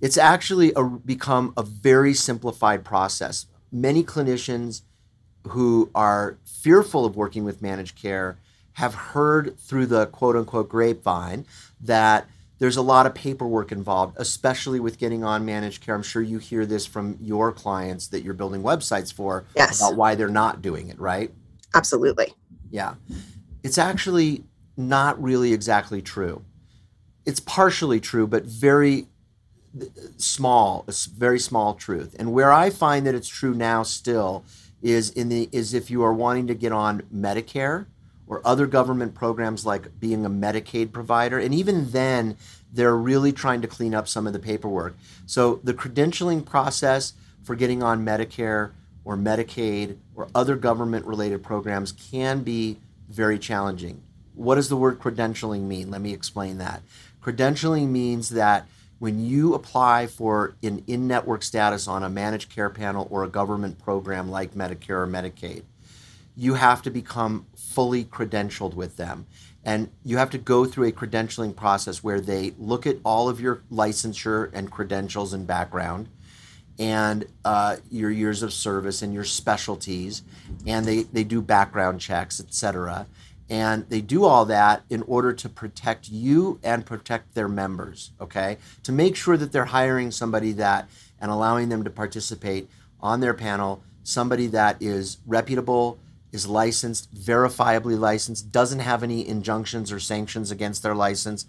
It's 0.00 0.16
actually 0.16 0.72
a, 0.76 0.84
become 0.84 1.52
a 1.56 1.64
very 1.64 2.14
simplified 2.14 2.84
process. 2.84 3.46
Many 3.72 4.04
clinicians 4.04 4.82
who 5.48 5.90
are 5.96 6.38
fearful 6.44 7.04
of 7.04 7.16
working 7.16 7.42
with 7.42 7.60
managed 7.60 8.00
care 8.00 8.38
have 8.74 8.94
heard 8.94 9.58
through 9.58 9.86
the 9.86 10.06
quote 10.06 10.36
unquote 10.36 10.68
grapevine 10.68 11.44
that 11.80 12.28
there's 12.60 12.76
a 12.76 12.82
lot 12.82 13.04
of 13.04 13.12
paperwork 13.12 13.72
involved, 13.72 14.14
especially 14.16 14.78
with 14.78 14.96
getting 14.96 15.24
on 15.24 15.44
managed 15.44 15.84
care. 15.84 15.96
I'm 15.96 16.04
sure 16.04 16.22
you 16.22 16.38
hear 16.38 16.64
this 16.64 16.86
from 16.86 17.18
your 17.20 17.50
clients 17.50 18.06
that 18.08 18.22
you're 18.22 18.32
building 18.32 18.62
websites 18.62 19.12
for 19.12 19.44
yes. 19.56 19.80
about 19.80 19.96
why 19.96 20.14
they're 20.14 20.28
not 20.28 20.62
doing 20.62 20.88
it, 20.88 21.00
right? 21.00 21.32
Absolutely. 21.74 22.32
Yeah. 22.70 22.94
It's 23.64 23.76
actually 23.76 24.44
not 24.76 25.20
really 25.22 25.52
exactly 25.52 26.00
true 26.02 26.44
it's 27.24 27.40
partially 27.40 28.00
true, 28.00 28.26
but 28.26 28.44
very 28.44 29.06
small, 30.16 30.84
a 30.88 30.94
very 31.16 31.38
small 31.38 31.74
truth. 31.74 32.16
And 32.18 32.32
where 32.32 32.52
I 32.52 32.70
find 32.70 33.06
that 33.06 33.14
it's 33.14 33.28
true 33.28 33.54
now 33.54 33.82
still 33.82 34.44
is 34.82 35.10
in 35.10 35.28
the 35.28 35.48
is 35.52 35.74
if 35.74 35.90
you 35.90 36.02
are 36.02 36.14
wanting 36.14 36.46
to 36.46 36.54
get 36.54 36.72
on 36.72 37.02
Medicare 37.14 37.86
or 38.26 38.40
other 38.44 38.66
government 38.66 39.14
programs 39.14 39.66
like 39.66 40.00
being 40.00 40.24
a 40.24 40.30
Medicaid 40.30 40.92
provider, 40.92 41.38
and 41.38 41.54
even 41.54 41.90
then 41.90 42.36
they're 42.72 42.96
really 42.96 43.32
trying 43.32 43.60
to 43.60 43.68
clean 43.68 43.94
up 43.94 44.08
some 44.08 44.26
of 44.26 44.32
the 44.32 44.38
paperwork. 44.38 44.96
So 45.26 45.60
the 45.62 45.74
credentialing 45.74 46.44
process 46.44 47.12
for 47.42 47.54
getting 47.54 47.82
on 47.82 48.04
Medicare 48.04 48.72
or 49.04 49.16
Medicaid 49.16 49.98
or 50.14 50.28
other 50.34 50.56
government 50.56 51.06
related 51.06 51.42
programs 51.42 51.92
can 51.92 52.42
be 52.42 52.78
very 53.08 53.38
challenging. 53.38 54.02
What 54.44 54.54
does 54.54 54.70
the 54.70 54.82
word 54.84 54.98
credentialing 54.98 55.64
mean? 55.72 55.90
Let 55.90 56.00
me 56.00 56.12
explain 56.14 56.56
that. 56.58 56.80
Credentialing 57.22 57.88
means 57.88 58.30
that 58.30 58.66
when 58.98 59.16
you 59.32 59.54
apply 59.54 60.06
for 60.06 60.54
an 60.62 60.82
in 60.86 61.06
network 61.06 61.42
status 61.42 61.86
on 61.86 62.02
a 62.02 62.08
managed 62.22 62.48
care 62.56 62.70
panel 62.70 63.06
or 63.10 63.22
a 63.22 63.28
government 63.40 63.78
program 63.78 64.30
like 64.30 64.54
Medicare 64.54 65.02
or 65.04 65.06
Medicaid, 65.06 65.62
you 66.36 66.54
have 66.54 66.80
to 66.82 66.90
become 66.90 67.34
fully 67.74 68.02
credentialed 68.04 68.74
with 68.74 68.96
them. 68.96 69.26
And 69.62 69.90
you 70.04 70.16
have 70.16 70.30
to 70.30 70.38
go 70.38 70.64
through 70.64 70.88
a 70.88 70.92
credentialing 71.00 71.54
process 71.54 72.02
where 72.02 72.20
they 72.20 72.54
look 72.58 72.86
at 72.86 72.96
all 73.04 73.28
of 73.28 73.40
your 73.42 73.56
licensure 73.70 74.50
and 74.54 74.70
credentials 74.70 75.34
and 75.34 75.46
background. 75.46 76.08
and 76.80 77.26
uh, 77.44 77.76
your 77.90 78.10
years 78.10 78.42
of 78.42 78.54
service 78.54 79.02
and 79.02 79.12
your 79.12 79.22
specialties, 79.22 80.22
and 80.66 80.86
they, 80.86 81.02
they 81.02 81.22
do 81.22 81.42
background 81.42 82.00
checks, 82.00 82.40
et 82.40 82.54
cetera. 82.54 83.06
And 83.50 83.88
they 83.88 84.00
do 84.00 84.24
all 84.24 84.44
that 84.44 84.84
in 84.88 85.02
order 85.02 85.32
to 85.32 85.48
protect 85.48 86.08
you 86.08 86.60
and 86.62 86.86
protect 86.86 87.34
their 87.34 87.48
members, 87.48 88.12
okay? 88.20 88.58
To 88.84 88.92
make 88.92 89.16
sure 89.16 89.36
that 89.36 89.50
they're 89.50 89.64
hiring 89.64 90.12
somebody 90.12 90.52
that 90.52 90.88
and 91.20 91.32
allowing 91.32 91.68
them 91.68 91.82
to 91.82 91.90
participate 91.90 92.70
on 93.00 93.18
their 93.18 93.34
panel, 93.34 93.82
somebody 94.04 94.46
that 94.46 94.80
is 94.80 95.18
reputable, 95.26 95.98
is 96.30 96.46
licensed, 96.46 97.12
verifiably 97.12 97.98
licensed, 97.98 98.52
doesn't 98.52 98.78
have 98.78 99.02
any 99.02 99.26
injunctions 99.26 99.90
or 99.90 99.98
sanctions 99.98 100.52
against 100.52 100.84
their 100.84 100.94
license, 100.94 101.44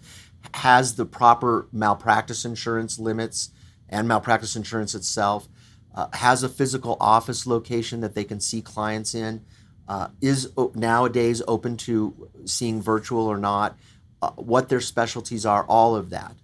has 0.54 0.96
the 0.96 1.06
proper 1.06 1.68
malpractice 1.72 2.44
insurance 2.44 2.98
limits 2.98 3.50
and 3.88 4.08
malpractice 4.08 4.56
insurance 4.56 4.94
itself, 4.94 5.48
uh, 5.94 6.08
has 6.14 6.42
a 6.42 6.48
physical 6.48 6.96
office 6.98 7.46
location 7.46 8.00
that 8.00 8.14
they 8.14 8.24
can 8.24 8.40
see 8.40 8.60
clients 8.60 9.14
in, 9.14 9.44
uh, 9.88 10.08
is 10.20 10.50
nowadays 10.74 11.42
open 11.48 11.76
to 11.76 12.28
seeing 12.44 12.80
virtual 12.80 13.26
or 13.26 13.38
not, 13.38 13.76
uh, 14.22 14.30
what 14.32 14.68
their 14.68 14.80
specialties 14.80 15.44
are, 15.44 15.64
all 15.64 15.96
of 15.96 16.10
that. 16.10 16.34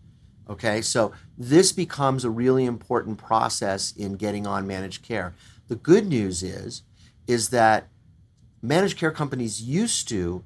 Okay, 0.50 0.80
so 0.82 1.12
this 1.36 1.72
becomes 1.72 2.24
a 2.24 2.30
really 2.30 2.64
important 2.64 3.18
process 3.18 3.92
in 3.96 4.14
getting 4.14 4.46
on 4.46 4.66
managed 4.66 5.02
care. 5.02 5.34
The 5.68 5.76
good 5.76 6.06
news 6.06 6.42
is, 6.42 6.82
is 7.26 7.50
that 7.50 7.88
managed 8.62 8.98
care 8.98 9.10
companies 9.10 9.60
used 9.62 10.08
to 10.08 10.42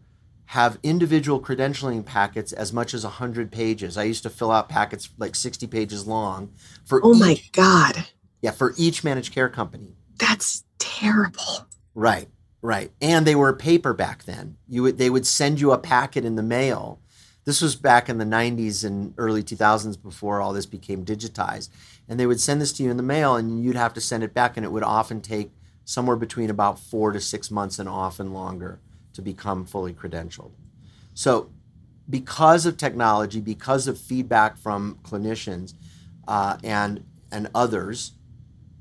have 0.47 0.79
individual 0.83 1.41
credentialing 1.41 2.05
packets 2.05 2.53
as 2.53 2.73
much 2.73 2.93
as 2.93 3.05
100 3.05 3.51
pages. 3.51 3.97
I 3.97 4.03
used 4.03 4.23
to 4.25 4.31
fill 4.31 4.51
out 4.51 4.69
packets 4.69 5.09
like 5.17 5.35
60 5.35 5.67
pages 5.69 6.07
long 6.07 6.51
for 6.85 7.01
Oh 7.03 7.15
each, 7.15 7.21
my 7.21 7.41
god. 7.53 8.05
yeah, 8.43 8.51
for 8.51 8.75
each 8.77 9.03
managed 9.05 9.33
care 9.33 9.49
company. 9.49 9.95
That's 10.19 10.65
terrible. 10.79 11.69
Right, 11.95 12.29
right. 12.63 12.91
And 13.01 13.27
they 13.27 13.35
were 13.35 13.53
paper 13.53 13.93
back 13.93 14.25
then. 14.25 14.57
You 14.69 14.85
would 14.85 14.99
they 14.99 15.11
would 15.11 15.27
send 15.27 15.61
you 15.61 15.73
a 15.73 15.79
packet 15.79 16.25
in 16.25 16.37
the 16.37 16.43
mail. 16.43 17.01
This 17.45 17.61
was 17.61 17.75
back 17.75 18.09
in 18.09 18.19
the 18.19 18.25
90s 18.25 18.85
and 18.85 19.15
early 19.19 19.43
2000s 19.43 20.01
before 20.01 20.41
all 20.41 20.53
this 20.53 20.67
became 20.67 21.05
digitized. 21.05 21.71
And 22.09 22.19
they 22.19 22.27
would 22.27 22.41
send 22.41 22.61
this 22.61 22.73
to 22.75 22.85
you 22.85 22.91
in 22.91 22.97
the 22.97 23.03
mail 23.03 23.35
and 23.35 23.63
you'd 23.63 23.75
have 23.75 23.93
to 23.95 24.01
send 24.01 24.23
it 24.23 24.33
back 24.33 24.57
and 24.57 24.65
it 24.65 24.71
would 24.71 24.85
often 24.85 25.21
take 25.21 25.51
somewhere 25.85 26.17
between 26.17 26.51
about 26.51 26.79
4 26.79 27.11
to 27.13 27.21
6 27.21 27.51
months 27.51 27.81
and 27.81 27.89
often 27.89 28.33
longer 28.33 28.79
to 29.15 29.23
become 29.23 29.65
fully 29.65 29.93
credentialed. 29.93 30.53
So, 31.15 31.51
because 32.09 32.67
of 32.67 32.77
technology, 32.77 33.41
because 33.41 33.87
of 33.87 33.99
feedback 33.99 34.57
from 34.57 34.99
clinicians 35.03 35.75
uh, 36.27 36.59
and 36.63 37.05
and 37.31 37.49
others, 37.55 38.13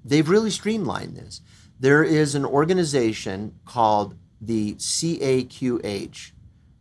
they've 0.03 0.27
really 0.27 0.49
streamlined 0.49 1.15
this. 1.15 1.41
There 1.81 2.03
is 2.03 2.35
an 2.35 2.45
organization 2.45 3.55
called 3.65 4.15
the 4.39 4.75
CAQH, 4.75 6.31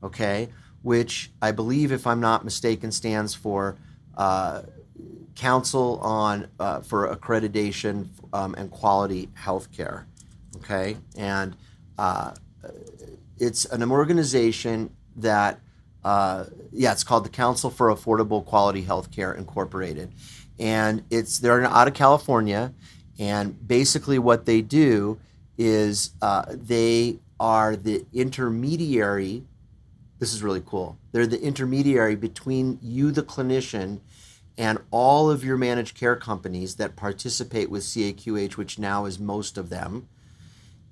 okay, 0.03 0.51
which 0.83 1.31
I 1.41 1.53
believe, 1.53 1.91
if 1.91 2.07
I'm 2.07 2.21
not 2.21 2.45
mistaken, 2.45 2.93
stands 2.93 3.35
for 3.35 3.79
uh, 4.19 4.61
Council 5.37 5.99
on 6.01 6.49
uh, 6.59 6.81
for 6.81 7.17
Accreditation 7.17 8.09
um, 8.35 8.55
and 8.59 8.71
Quality 8.71 9.31
Healthcare, 9.39 10.05
okay, 10.57 10.99
and 11.17 11.57
uh, 11.97 12.35
it's 13.39 13.65
an 13.65 13.83
organization 13.91 14.95
that 15.17 15.61
uh, 16.05 16.45
yeah 16.73 16.93
it's 16.93 17.05
called 17.05 17.25
the 17.25 17.31
council 17.31 17.71
for 17.71 17.89
affordable 17.89 18.45
quality 18.45 18.85
healthcare 18.85 19.35
incorporated. 19.35 20.13
And 20.59 21.05
it's 21.09 21.39
they're 21.39 21.65
out 21.65 21.89
of 21.89 21.95
california 21.95 22.75
and 23.21 23.69
basically 23.69 24.19
what 24.19 24.47
they 24.47 24.63
do 24.63 25.21
is 25.59 26.13
uh, 26.23 26.47
they 26.49 27.19
are 27.39 27.77
the 27.77 28.05
intermediary 28.13 29.45
this 30.19 30.35
is 30.35 30.43
really 30.43 30.63
cool 30.67 30.99
they're 31.13 31.27
the 31.27 31.41
intermediary 31.41 32.17
between 32.17 32.79
you 32.83 33.13
the 33.13 33.23
clinician 33.23 34.01
and 34.59 34.79
all 34.91 35.31
of 35.31 35.45
your 35.45 35.57
managed 35.57 35.97
care 35.97 36.17
companies 36.17 36.77
that 36.77 36.97
participate 36.97 37.71
with 37.71 37.83
caqh 37.83 38.57
which 38.57 38.79
now 38.79 39.05
is 39.05 39.19
most 39.19 39.57
of 39.57 39.69
them 39.69 40.09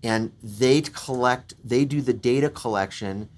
and 0.03 0.33
they 0.43 0.81
collect 0.81 1.55
they 1.65 1.85
do 1.85 2.01
the 2.01 2.13
data 2.13 2.49
collection 2.49 3.29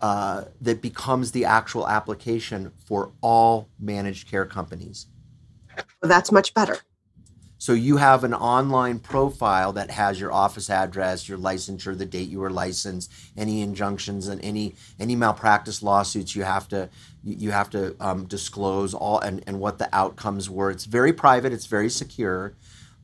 uh, 0.00 0.46
that 0.60 0.82
becomes 0.82 1.30
the 1.30 1.44
actual 1.44 1.86
application 1.86 2.72
for 2.84 3.12
all 3.20 3.68
managed 3.78 4.28
care 4.28 4.46
companies 4.46 5.06
Well, 6.02 6.08
that's 6.08 6.32
much 6.32 6.54
better. 6.54 6.78
So 7.62 7.74
you 7.74 7.96
have 7.98 8.24
an 8.24 8.34
online 8.34 8.98
profile 8.98 9.72
that 9.72 9.88
has 9.88 10.18
your 10.18 10.32
office 10.32 10.68
address 10.68 11.28
your 11.28 11.38
licensure 11.38 11.96
the 11.96 12.04
date 12.04 12.28
you 12.28 12.40
were 12.40 12.50
licensed 12.50 13.08
any 13.36 13.62
injunctions 13.62 14.26
and 14.26 14.44
any 14.44 14.74
any 14.98 15.14
malpractice 15.14 15.80
lawsuits 15.80 16.34
you 16.34 16.42
have 16.42 16.66
to 16.66 16.88
you 17.22 17.52
have 17.52 17.70
to 17.70 17.94
um, 18.00 18.26
disclose 18.26 18.94
all 18.94 19.20
and, 19.20 19.44
and 19.46 19.60
what 19.60 19.78
the 19.78 19.88
outcomes 19.94 20.50
were. 20.50 20.72
It's 20.72 20.86
very 20.86 21.12
private 21.12 21.52
it's 21.52 21.66
very 21.66 21.88
secure 21.88 22.54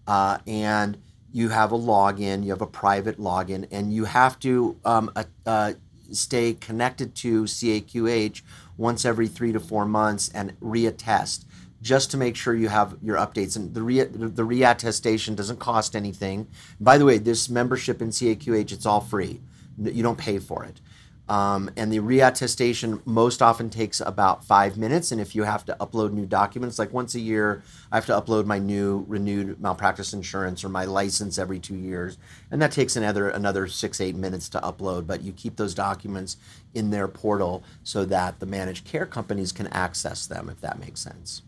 uh, 0.09 0.39
and 0.45 0.99
you 1.31 1.51
have 1.51 1.71
a 1.71 1.79
login, 1.79 2.43
you 2.43 2.51
have 2.51 2.63
a 2.63 2.67
private 2.67 3.21
login, 3.21 3.69
and 3.71 3.93
you 3.93 4.07
have 4.07 4.41
to 4.41 4.77
um, 4.85 5.13
uh, 5.15 5.25
uh, 5.47 5.75
stay 6.11 6.55
connected 6.55 7.15
to 7.15 7.45
CAQH 7.45 8.43
once 8.77 9.05
every 9.05 9.29
three 9.29 9.53
to 9.53 9.61
four 9.61 9.85
months 9.85 10.31
and 10.31 10.59
reattest 10.61 11.45
just 11.81 12.11
to 12.11 12.17
make 12.17 12.37
sure 12.37 12.55
you 12.55 12.69
have 12.69 12.97
your 13.03 13.17
updates. 13.17 13.57
And 13.57 13.75
the, 13.75 13.83
re- 13.83 14.05
the 14.05 14.43
reattestation 14.43 15.37
doesn't 15.37 15.59
cost 15.59 15.95
anything. 15.95 16.49
By 16.81 16.99
the 16.99 17.05
way, 17.05 17.19
this 17.19 17.49
membership 17.49 18.03
in 18.03 18.09
CAQH, 18.09 18.73
it's 18.73 18.87
all 18.87 19.01
free. 19.01 19.41
You 19.81 20.03
don't 20.03 20.19
pay 20.19 20.39
for 20.39 20.65
it. 20.65 20.81
Um, 21.29 21.71
and 21.77 21.93
the 21.93 21.99
reattestation 21.99 23.05
most 23.05 23.43
often 23.43 23.69
takes 23.69 24.01
about 24.01 24.45
five 24.45 24.79
minutes. 24.79 25.13
And 25.13 25.21
if 25.21 25.35
you 25.35 25.43
have 25.43 25.65
to 25.67 25.77
upload 25.79 26.13
new 26.13 26.25
documents, 26.25 26.79
like 26.79 26.93
once 26.93 27.15
a 27.15 27.21
year, 27.21 27.63
I 27.93 27.97
have 27.97 28.07
to 28.07 28.19
upload 28.19 28.47
my 28.47 28.59
new 28.59 29.05
renewed 29.07 29.61
malpractice 29.61 30.15
insurance 30.15 30.65
or 30.65 30.71
my 30.71 30.87
license 30.87 31.39
every 31.39 31.59
two 31.59 31.77
years, 31.77 32.17
and 32.51 32.63
that 32.63 32.73
takes 32.73 32.97
another 32.97 33.29
another 33.29 33.67
six 33.67 34.01
eight 34.01 34.17
minutes 34.17 34.49
to 34.51 34.61
upload. 34.61 35.07
But 35.07 35.23
you 35.23 35.33
keep 35.33 35.57
those 35.57 35.75
documents 35.75 36.39
in 36.73 36.91
their 36.91 37.09
portal 37.09 37.63
so 37.83 38.07
that 38.07 38.41
the 38.41 38.47
managed 38.47 38.87
care 38.87 39.07
companies 39.07 39.53
can 39.53 39.67
access 39.69 40.27
them, 40.27 40.49
if 40.49 40.63
that 40.63 40.79
makes 40.81 41.01
sense. 41.01 41.43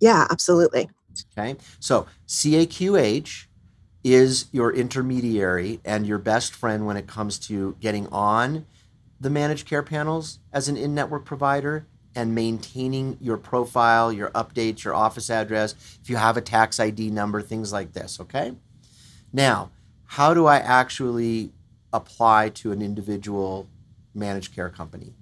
Yeah, 0.00 0.26
absolutely. 0.30 0.88
Okay, 1.36 1.56
so 1.78 2.06
CAQH 2.26 3.46
is 4.02 4.46
your 4.52 4.72
intermediary 4.72 5.80
and 5.84 6.06
your 6.06 6.18
best 6.18 6.54
friend 6.54 6.86
when 6.86 6.96
it 6.96 7.06
comes 7.06 7.38
to 7.38 7.76
getting 7.80 8.06
on 8.08 8.66
the 9.20 9.28
managed 9.28 9.66
care 9.66 9.82
panels 9.82 10.38
as 10.52 10.68
an 10.68 10.76
in 10.76 10.94
network 10.94 11.24
provider 11.26 11.86
and 12.14 12.34
maintaining 12.34 13.18
your 13.20 13.36
profile, 13.36 14.12
your 14.12 14.30
updates, 14.30 14.84
your 14.84 14.94
office 14.94 15.28
address, 15.30 15.74
if 16.02 16.08
you 16.08 16.16
have 16.16 16.36
a 16.36 16.40
tax 16.40 16.80
ID 16.80 17.10
number, 17.10 17.42
things 17.42 17.72
like 17.72 17.92
this. 17.92 18.18
Okay, 18.20 18.54
now, 19.32 19.70
how 20.06 20.34
do 20.34 20.46
I 20.46 20.56
actually 20.56 21.52
apply 21.92 22.48
to 22.50 22.72
an 22.72 22.82
individual 22.82 23.68
managed 24.14 24.54
care 24.54 24.70
company? 24.70 25.14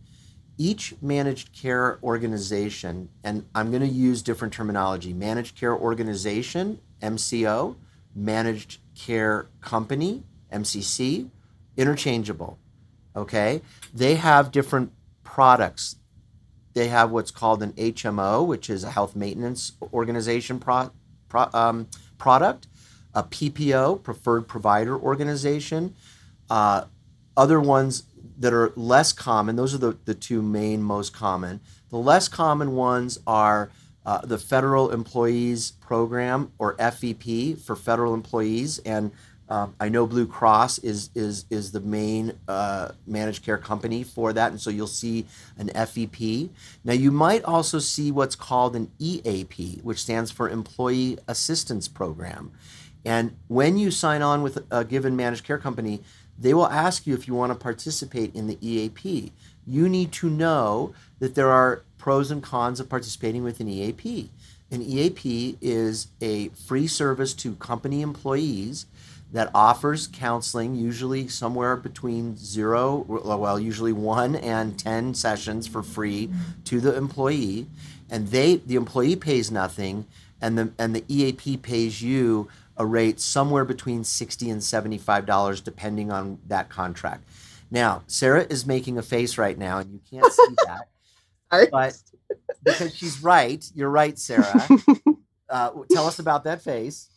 Each 0.58 0.94
managed 1.00 1.52
care 1.52 1.98
organization, 2.02 3.08
and 3.22 3.46
I'm 3.54 3.70
going 3.70 3.82
to 3.82 3.88
use 3.88 4.22
different 4.22 4.52
terminology 4.52 5.12
managed 5.12 5.56
care 5.56 5.74
organization, 5.74 6.80
MCO, 7.00 7.76
managed 8.14 8.78
care 8.94 9.46
company, 9.60 10.24
MCC, 10.52 11.30
interchangeable. 11.76 12.58
Okay? 13.14 13.62
They 13.94 14.16
have 14.16 14.50
different 14.50 14.92
products. 15.22 15.96
They 16.74 16.88
have 16.88 17.10
what's 17.10 17.30
called 17.30 17.62
an 17.62 17.72
HMO, 17.72 18.46
which 18.46 18.68
is 18.68 18.82
a 18.84 18.90
health 18.90 19.14
maintenance 19.14 19.72
organization 19.92 20.58
pro, 20.58 20.90
pro, 21.28 21.48
um, 21.54 21.88
product, 22.18 22.66
a 23.14 23.22
PPO, 23.22 24.02
preferred 24.02 24.48
provider 24.48 24.96
organization. 24.96 25.94
Uh, 26.50 26.84
other 27.36 27.60
ones 27.60 28.02
that 28.38 28.52
are 28.52 28.72
less 28.76 29.12
common, 29.12 29.56
those 29.56 29.74
are 29.74 29.78
the, 29.78 29.96
the 30.04 30.14
two 30.14 30.42
main 30.42 30.82
most 30.82 31.12
common. 31.12 31.60
The 31.90 31.98
less 31.98 32.28
common 32.28 32.72
ones 32.72 33.18
are 33.26 33.70
uh, 34.06 34.24
the 34.24 34.38
Federal 34.38 34.90
Employees 34.90 35.72
Program 35.80 36.52
or 36.58 36.74
FEP 36.76 37.58
for 37.58 37.76
federal 37.76 38.14
employees. 38.14 38.78
And 38.80 39.10
um, 39.50 39.74
I 39.80 39.88
know 39.88 40.06
Blue 40.06 40.26
Cross 40.26 40.78
is, 40.78 41.10
is, 41.14 41.46
is 41.50 41.72
the 41.72 41.80
main 41.80 42.32
uh, 42.46 42.92
managed 43.06 43.44
care 43.44 43.58
company 43.58 44.04
for 44.04 44.32
that. 44.32 44.50
And 44.50 44.60
so 44.60 44.70
you'll 44.70 44.86
see 44.86 45.26
an 45.56 45.68
FEP. 45.74 46.50
Now, 46.84 46.92
you 46.92 47.10
might 47.10 47.44
also 47.44 47.78
see 47.78 48.10
what's 48.10 48.34
called 48.34 48.76
an 48.76 48.90
EAP, 48.98 49.80
which 49.82 49.98
stands 49.98 50.30
for 50.30 50.48
Employee 50.48 51.18
Assistance 51.26 51.88
Program. 51.88 52.52
And 53.04 53.36
when 53.46 53.78
you 53.78 53.90
sign 53.90 54.22
on 54.22 54.42
with 54.42 54.58
a 54.70 54.84
given 54.84 55.16
managed 55.16 55.44
care 55.44 55.58
company, 55.58 56.02
they 56.38 56.54
will 56.54 56.68
ask 56.68 57.06
you 57.06 57.14
if 57.14 57.26
you 57.26 57.34
want 57.34 57.52
to 57.52 57.58
participate 57.58 58.34
in 58.34 58.46
the 58.46 58.58
EAP. 58.60 59.32
You 59.66 59.88
need 59.88 60.12
to 60.12 60.30
know 60.30 60.94
that 61.18 61.34
there 61.34 61.50
are 61.50 61.82
pros 61.98 62.30
and 62.30 62.42
cons 62.42 62.80
of 62.80 62.88
participating 62.88 63.42
with 63.42 63.60
an 63.60 63.68
EAP. 63.68 64.30
An 64.70 64.82
EAP 64.82 65.58
is 65.60 66.08
a 66.20 66.48
free 66.50 66.86
service 66.86 67.34
to 67.34 67.54
company 67.56 68.02
employees 68.02 68.86
that 69.32 69.50
offers 69.54 70.06
counseling, 70.06 70.74
usually 70.74 71.28
somewhere 71.28 71.76
between 71.76 72.36
zero, 72.36 73.04
well, 73.06 73.60
usually 73.60 73.92
one 73.92 74.36
and 74.36 74.78
10 74.78 75.14
sessions 75.14 75.66
for 75.66 75.82
free 75.82 76.30
to 76.64 76.80
the 76.80 76.96
employee. 76.96 77.66
And 78.10 78.28
they, 78.28 78.56
the 78.56 78.76
employee 78.76 79.16
pays 79.16 79.50
nothing, 79.50 80.06
and 80.40 80.56
the, 80.56 80.72
and 80.78 80.94
the 80.94 81.04
EAP 81.08 81.58
pays 81.58 82.00
you 82.00 82.48
a 82.78 82.86
rate 82.86 83.20
somewhere 83.20 83.64
between 83.64 84.04
60 84.04 84.50
and 84.50 84.60
$75, 84.60 85.64
depending 85.64 86.10
on 86.10 86.38
that 86.46 86.68
contract. 86.68 87.28
Now, 87.70 88.02
Sarah 88.06 88.46
is 88.48 88.64
making 88.64 88.96
a 88.96 89.02
face 89.02 89.36
right 89.36 89.58
now, 89.58 89.78
and 89.78 89.92
you 89.92 90.00
can't 90.10 90.32
see 90.32 90.54
that. 90.66 91.70
but 91.70 92.00
because 92.64 92.94
she's 92.94 93.22
right, 93.22 93.64
you're 93.74 93.90
right, 93.90 94.18
Sarah. 94.18 94.68
Uh, 95.50 95.70
tell 95.90 96.06
us 96.06 96.18
about 96.18 96.44
that 96.44 96.60
face 96.60 97.08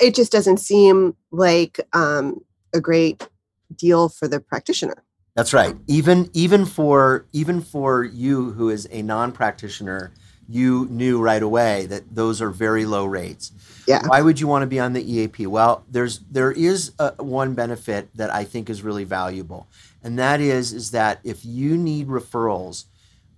it 0.00 0.14
just 0.14 0.32
doesn't 0.32 0.58
seem 0.58 1.16
like 1.30 1.80
um, 1.92 2.40
a 2.74 2.80
great 2.80 3.28
deal 3.74 4.08
for 4.08 4.28
the 4.28 4.40
practitioner. 4.40 5.02
That's 5.34 5.52
right. 5.52 5.76
Even 5.86 6.30
even 6.32 6.64
for 6.64 7.26
even 7.32 7.60
for 7.60 8.04
you 8.04 8.52
who 8.52 8.70
is 8.70 8.88
a 8.90 9.02
non-practitioner, 9.02 10.12
you 10.48 10.86
knew 10.90 11.20
right 11.20 11.42
away 11.42 11.86
that 11.86 12.14
those 12.14 12.40
are 12.40 12.50
very 12.50 12.86
low 12.86 13.04
rates. 13.04 13.52
Yeah. 13.86 14.06
Why 14.06 14.20
would 14.20 14.40
you 14.40 14.48
want 14.48 14.62
to 14.62 14.66
be 14.66 14.80
on 14.80 14.92
the 14.92 15.12
EAP? 15.12 15.46
Well, 15.46 15.84
there's 15.88 16.18
there 16.30 16.50
is 16.50 16.92
a, 16.98 17.12
one 17.22 17.54
benefit 17.54 18.08
that 18.16 18.32
I 18.32 18.44
think 18.44 18.68
is 18.68 18.82
really 18.82 19.04
valuable, 19.04 19.68
and 20.02 20.18
that 20.18 20.40
is 20.40 20.72
is 20.72 20.90
that 20.90 21.20
if 21.22 21.44
you 21.44 21.76
need 21.76 22.08
referrals, 22.08 22.84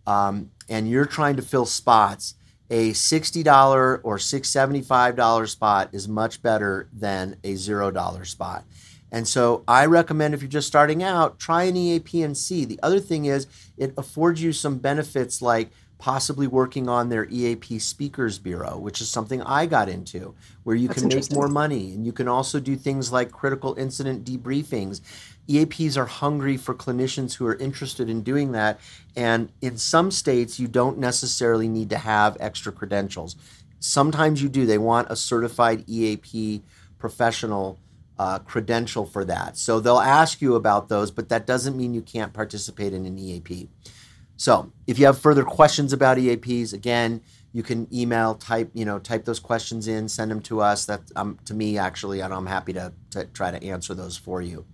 um, 0.07 0.51
and 0.69 0.89
you're 0.89 1.07
trying 1.07 1.37
to 1.37 1.43
fill 1.43 1.67
spots, 1.67 2.35
a 2.71 2.91
$60 2.91 4.01
or 4.03 4.19
$675 4.19 5.49
spot 5.49 5.89
is 5.93 6.09
much 6.09 6.43
better 6.43 6.89
than 6.93 7.37
a 7.45 7.55
$0 7.55 8.27
spot. 8.27 8.65
And 9.11 9.27
so 9.27 9.65
I 9.67 9.87
recommend 9.87 10.35
if 10.35 10.43
you're 10.43 10.51
just 10.51 10.67
starting 10.67 11.03
out, 11.03 11.39
try 11.39 11.65
an 11.65 11.77
EAP 11.77 12.23
and 12.23 12.37
see. 12.37 12.65
The 12.65 12.79
other 12.83 13.01
thing 13.01 13.25
is 13.25 13.47
it 13.79 13.95
affords 13.97 14.43
you 14.43 14.53
some 14.53 14.79
benefits 14.79 15.41
like 15.41 15.71
possibly 15.99 16.47
working 16.47 16.89
on 16.89 17.09
their 17.09 17.27
EAP 17.29 17.79
Speakers 17.81 18.39
Bureau, 18.39 18.79
which 18.79 19.01
is 19.01 19.09
something 19.09 19.43
I 19.43 19.67
got 19.67 19.89
into, 19.89 20.35
where 20.63 20.77
you 20.77 20.89
That's 20.89 21.01
can 21.01 21.09
make 21.09 21.33
more 21.33 21.49
money. 21.49 21.93
And 21.93 22.07
you 22.07 22.13
can 22.13 22.29
also 22.29 22.61
do 22.61 22.77
things 22.77 23.13
like 23.13 23.33
critical 23.33 23.75
incident 23.75 24.25
debriefings. 24.25 25.01
EAPs 25.49 25.97
are 25.97 26.07
hungry 26.07 26.57
for 26.57 26.75
clinicians 26.75 27.35
who 27.35 27.47
are 27.47 27.57
interested 27.57 28.09
in 28.09 28.23
doing 28.23 28.53
that. 28.53 28.79
And 29.17 29.51
in 29.61 29.77
some 29.77 30.11
states, 30.11 30.61
you 30.61 30.69
don't 30.69 30.99
necessarily 30.99 31.69
need 31.69 31.91
to 31.91 31.99
have 31.99 32.37
extra 32.39 32.71
credentials. 32.71 33.35
Sometimes 33.81 34.43
you 34.43 34.49
do. 34.49 34.67
They 34.67 34.79
want 34.79 35.11
a 35.11 35.17
certified 35.17 35.85
EAP 35.89 36.63
professional 36.99 37.79
uh, 38.19 38.41
credential 38.41 39.07
for 39.07 39.25
that. 39.25 39.57
So 39.57 39.81
they'll 39.81 40.01
ask 40.01 40.41
you 40.41 40.55
about 40.57 40.89
those, 40.89 41.11
but 41.11 41.29
that 41.29 41.47
doesn't 41.47 41.77
mean 41.77 41.95
you 41.95 42.03
can't 42.03 42.33
participate 42.33 42.93
in 42.93 43.07
an 43.07 43.19
EAP. 43.19 43.69
So 44.39 44.73
if 44.87 44.99
you 44.99 45.07
have 45.07 45.19
further 45.19 45.43
questions 45.43 45.93
about 45.93 46.17
EAPs, 46.17 46.73
again, 46.73 47.21
you 47.53 47.63
can 47.65 47.93
email, 47.93 48.37
type, 48.37 48.71
you 48.73 48.85
know, 48.85 49.01
type 49.01 49.25
those 49.25 49.41
questions 49.41 49.89
in, 49.89 50.09
send 50.09 50.31
them 50.31 50.41
to 50.43 50.61
us. 50.61 50.87
That 50.87 51.03
um, 51.17 51.39
to 51.45 51.55
me 51.55 51.77
actually, 51.77 52.21
and 52.21 52.33
I'm 52.33 52.47
happy 52.47 52.73
to, 52.75 52.93
to 53.11 53.25
try 53.27 53.51
to 53.51 53.63
answer 53.63 53.95
those 53.95 54.17
for 54.17 54.41
you. 54.41 54.65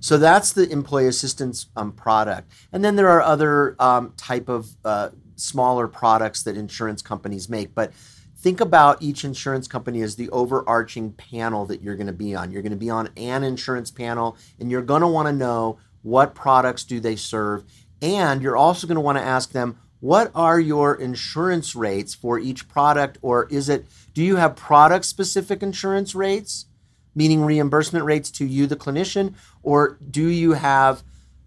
So 0.00 0.16
that's 0.16 0.52
the 0.52 0.68
employee 0.70 1.08
assistance 1.08 1.66
um, 1.76 1.92
product. 1.92 2.50
And 2.72 2.82
then 2.82 2.96
there 2.96 3.08
are 3.10 3.20
other 3.20 3.76
um, 3.78 4.14
type 4.16 4.48
of 4.48 4.68
uh, 4.84 5.10
smaller 5.36 5.88
products 5.88 6.42
that 6.44 6.56
insurance 6.56 7.02
companies 7.02 7.50
make. 7.50 7.74
But 7.74 7.92
think 8.38 8.60
about 8.60 9.02
each 9.02 9.24
insurance 9.24 9.68
company 9.68 10.00
as 10.00 10.16
the 10.16 10.30
overarching 10.30 11.12
panel 11.12 11.66
that 11.66 11.82
you're 11.82 11.96
going 11.96 12.06
to 12.06 12.12
be 12.14 12.34
on. 12.34 12.50
You're 12.50 12.62
going 12.62 12.70
to 12.70 12.78
be 12.78 12.90
on 12.90 13.10
an 13.16 13.44
insurance 13.44 13.90
panel, 13.90 14.38
and 14.58 14.70
you're 14.70 14.82
going 14.82 15.02
to 15.02 15.06
want 15.06 15.28
to 15.28 15.32
know 15.32 15.78
what 16.02 16.34
products 16.34 16.84
do 16.84 16.98
they 17.00 17.16
serve. 17.16 17.64
And 18.02 18.42
you're 18.42 18.56
also 18.56 18.86
going 18.86 18.96
to 18.96 19.00
want 19.00 19.16
to 19.16 19.24
ask 19.24 19.52
them, 19.52 19.78
what 20.00 20.30
are 20.34 20.58
your 20.58 20.94
insurance 20.94 21.74
rates 21.74 22.14
for 22.14 22.38
each 22.38 22.68
product? 22.68 23.18
Or 23.22 23.46
is 23.48 23.68
it, 23.68 23.86
do 24.12 24.22
you 24.22 24.36
have 24.36 24.56
product 24.56 25.04
specific 25.04 25.62
insurance 25.62 26.14
rates? 26.14 26.66
meaning 27.14 27.42
reimbursement 27.42 28.04
rates 28.04 28.30
to 28.32 28.46
you, 28.46 28.66
the 28.66 28.76
clinician, 28.76 29.34
or 29.62 29.98
do 30.10 30.26
you 30.26 30.52
have 30.52 31.02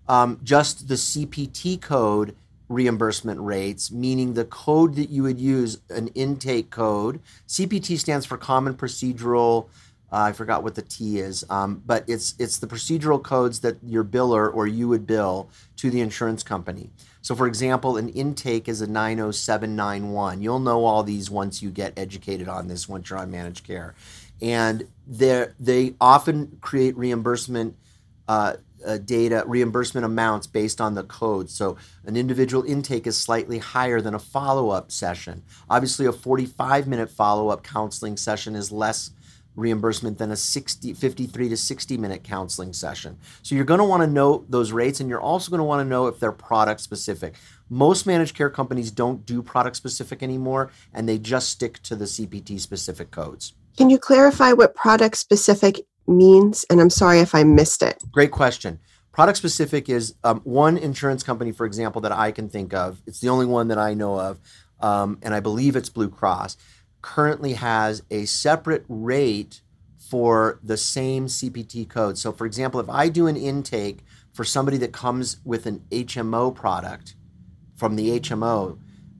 um, 0.08 0.39
just 0.43 0.88
the 0.88 0.95
CPT 0.95 1.82
code 1.82 2.36
reimbursement 2.67 3.39
rates, 3.39 3.91
meaning 3.91 4.34
the 4.34 4.45
code 4.45 4.95
that 4.95 5.10
you 5.10 5.23
would 5.23 5.39
use, 5.39 5.80
an 5.89 6.08
intake 6.10 6.69
code? 6.69 7.19
CPT 7.47 7.97
stands 7.97 8.25
for 8.25 8.38
Common 8.38 8.75
Procedural. 8.75 9.67
Uh, 10.12 10.22
I 10.22 10.32
forgot 10.34 10.63
what 10.63 10.76
the 10.76 10.82
T 10.82 11.20
is, 11.20 11.44
um, 11.50 11.82
but 11.86 12.04
it's 12.08 12.36
it's 12.39 12.58
the 12.58 12.68
procedural 12.68 13.22
codes 13.22 13.60
that 13.62 13.78
your 13.84 14.04
biller 14.04 14.54
or 14.54 14.68
you 14.68 14.88
would 14.88 15.06
bill 15.08 15.50
to 15.78 15.89
the 15.89 16.02
insurance 16.02 16.44
company. 16.44 16.89
So, 17.22 17.36
for 17.36 17.48
example, 17.48 17.98
an 17.98 18.10
intake 18.10 18.70
is 18.70 18.82
a 18.82 18.88
90791. 18.88 20.41
You'll 20.41 20.60
know 20.60 20.86
all 20.86 21.02
these 21.02 21.32
once 21.32 21.62
you 21.63 21.72
get 21.72 21.98
educated 21.98 22.48
on 22.48 22.68
this 22.68 22.88
once 22.88 23.10
you're 23.10 23.18
on 23.18 23.32
managed 23.32 23.65
care 23.65 23.96
and 24.41 24.88
they 25.08 25.94
often 26.02 26.58
create 26.62 26.98
reimbursement 26.98 27.76
uh, 28.28 28.56
uh, 28.86 28.98
data, 28.98 29.44
reimbursement 29.48 30.06
amounts 30.06 30.48
based 30.48 30.82
on 30.82 30.94
the 30.94 31.04
code. 31.04 31.50
So 31.50 31.78
an 32.06 32.15
individual 32.15 32.63
intake 32.63 33.08
is 33.08 33.18
slightly 33.18 33.60
higher 33.60 34.02
than 34.02 34.13
a 34.13 34.20
follow 34.20 34.70
up 34.70 34.91
session. 34.91 35.44
Obviously, 35.70 36.06
a 36.06 36.12
45 36.12 36.88
minute 36.88 37.10
follow 37.10 37.50
up 37.50 37.63
counseling 37.63 38.18
session 38.18 38.56
is 38.56 38.72
less 38.72 39.12
reimbursement 39.56 40.18
than 40.18 40.32
a 40.32 40.36
60, 40.36 40.94
53 40.94 41.50
to 41.50 41.58
60 41.58 41.98
minute 41.98 42.24
counseling 42.24 42.74
session. 42.74 43.18
So 43.41 43.56
you're 43.56 43.65
going 43.65 43.80
to 43.80 43.86
want 43.86 44.04
to 44.04 44.08
know 44.08 44.46
those 44.50 44.72
rates 44.72 45.00
and 45.00 45.10
you're 45.10 45.22
also 45.22 45.50
going 45.50 45.60
to 45.60 45.65
want 45.65 45.86
to 45.86 45.89
know 45.89 46.08
if 46.08 46.20
they're 46.20 46.32
product 46.32 46.82
specific. 46.82 47.36
Most 47.70 48.06
managed 48.06 48.36
care 48.36 48.50
companies 48.50 48.91
don't 48.91 49.26
do 49.26 49.41
product 49.41 49.76
specific 49.76 50.22
anymore 50.22 50.72
and 50.94 51.08
they 51.08 51.18
just 51.18 51.50
stick 51.50 51.82
to 51.84 51.96
the 51.96 52.06
CPT 52.06 52.60
specific 52.60 53.12
codes. 53.12 53.54
Can 53.78 53.89
you 53.89 53.98
clarify 53.98 54.54
what 54.54 54.76
product 54.76 55.18
specific 55.18 55.82
means? 56.08 56.65
And 56.70 56.80
I'm 56.80 56.89
sorry 56.89 57.20
if 57.20 57.36
I 57.36 57.44
missed 57.44 57.84
it. 57.84 58.02
Great 58.12 58.32
question. 58.32 58.80
Product 59.12 59.38
specific 59.38 59.88
is 59.89 60.15
um, 60.26 60.41
one 60.44 60.78
insurance 60.78 61.24
company, 61.24 61.54
for 61.54 61.65
example, 61.65 62.02
that 62.02 62.12
I 62.12 62.32
can 62.32 62.50
think 62.50 62.74
of. 62.74 63.02
It's 63.08 63.22
the 63.22 63.30
only 63.30 63.46
one 63.46 63.70
that 63.70 63.78
I 63.78 63.94
know 63.94 64.20
of, 64.20 64.39
um, 64.82 65.20
and 65.22 65.34
I 65.34 65.39
believe 65.39 65.78
it's 65.78 65.88
Blue 65.88 66.10
Cross. 66.10 66.58
Currently 67.06 67.54
has 67.54 68.02
a 68.10 68.26
separate 68.26 68.84
rate 68.89 69.62
for 69.96 70.60
the 70.63 70.76
same 70.76 71.28
CPT 71.28 71.88
code. 71.88 72.18
So, 72.18 72.32
for 72.32 72.48
example, 72.48 72.80
if 72.80 72.89
I 72.89 73.10
do 73.10 73.28
an 73.28 73.38
intake 73.38 74.00
for 74.34 74.44
somebody 74.44 74.78
that 74.78 74.91
comes 74.91 75.38
with 75.46 75.68
an 75.68 75.86
HMO 75.91 76.54
product 76.54 77.13
from 77.76 77.96
the 77.96 78.20
HMO, 78.20 78.80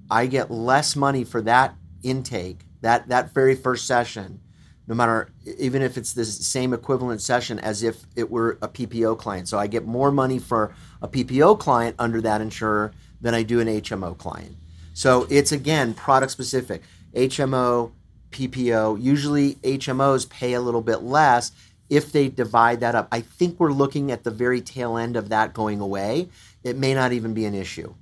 I 0.10 0.26
get 0.26 0.50
less 0.50 0.96
money 0.96 1.24
for 1.24 1.44
that 1.44 1.76
intake, 2.02 2.66
that 2.82 3.08
that 3.10 3.36
very 3.36 3.54
first 3.54 3.86
session, 3.86 4.42
no 4.88 4.96
matter 4.96 5.30
even 5.60 5.84
if 5.84 5.96
it's 5.96 6.14
the 6.14 6.26
same 6.26 6.74
equivalent 6.74 7.22
session 7.22 7.60
as 7.60 7.84
if 7.84 8.08
it 8.16 8.32
were 8.32 8.58
a 8.64 8.68
PPO 8.68 9.20
client. 9.20 9.48
So 9.48 9.60
I 9.60 9.68
get 9.68 9.86
more 9.86 10.12
money 10.12 10.40
for 10.40 10.74
a 11.04 11.08
PPO 11.08 11.60
client 11.60 11.96
under 12.00 12.20
that 12.22 12.42
insurer 12.42 12.94
than 13.22 13.36
I 13.36 13.44
do 13.44 13.60
an 13.60 13.68
HMO 13.68 14.18
client. 14.18 14.58
So 14.96 15.28
it's 15.30 15.52
again 15.52 15.94
product 15.94 16.32
specific. 16.32 16.82
HMO, 17.16 17.92
PPO, 18.32 19.02
usually 19.02 19.56
HMOs 19.56 20.30
pay 20.30 20.54
a 20.54 20.62
little 20.62 20.82
bit 20.82 21.02
less 21.02 21.52
if 21.90 22.12
they 22.12 22.28
divide 22.30 22.80
that 22.82 22.96
up. 22.96 23.08
I 23.12 23.22
think 23.22 23.60
we're 23.60 23.72
looking 23.72 24.12
at 24.12 24.24
the 24.24 24.32
very 24.32 24.62
tail 24.62 24.98
end 24.98 25.16
of 25.16 25.30
that 25.30 25.54
going 25.54 25.80
away. 25.80 26.30
It 26.64 26.78
may 26.78 26.94
not 26.94 27.14
even 27.14 27.34
be 27.34 27.46
an 27.46 27.54
issue. 27.54 27.94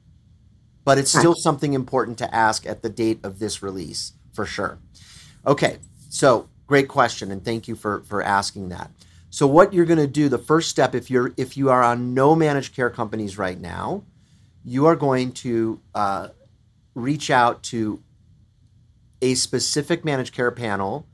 But 0.86 0.98
it's 0.98 1.18
still 1.18 1.36
something 1.36 1.74
important 1.74 2.18
to 2.18 2.36
ask 2.36 2.66
at 2.66 2.82
the 2.82 2.90
date 2.90 3.20
of 3.24 3.40
this 3.40 3.64
release 3.64 4.14
for 4.34 4.46
sure. 4.46 4.80
Okay, 5.46 5.78
so 6.10 6.50
Great 6.74 6.88
question, 6.88 7.32
and 7.32 7.44
thank 7.44 7.68
you 7.68 7.76
for 7.76 8.02
for 8.02 8.24
asking 8.24 8.70
that. 8.70 8.90
So 9.30 9.46
what 9.48 9.74
you're 9.74 9.86
going 9.86 10.00
to 10.00 10.08
do, 10.08 10.30
the 10.30 10.38
first 10.38 10.70
step, 10.70 10.96
if 10.96 11.12
you're 11.12 11.34
if 11.36 11.58
you 11.58 11.70
are 11.70 11.84
on 11.84 12.14
no 12.14 12.36
managed 12.36 12.76
care 12.76 12.90
companies 12.90 13.38
right 13.38 13.60
now, 13.60 14.04
you 14.64 14.86
are 14.86 14.96
going 14.96 15.34
to 15.34 15.82
uh, 15.94 16.30
reach 16.96 17.30
out 17.30 17.62
to 17.64 18.02
a 19.24 19.34
specific 19.36 20.06
managed 20.06 20.34
care 20.34 20.52
panel 20.52 21.08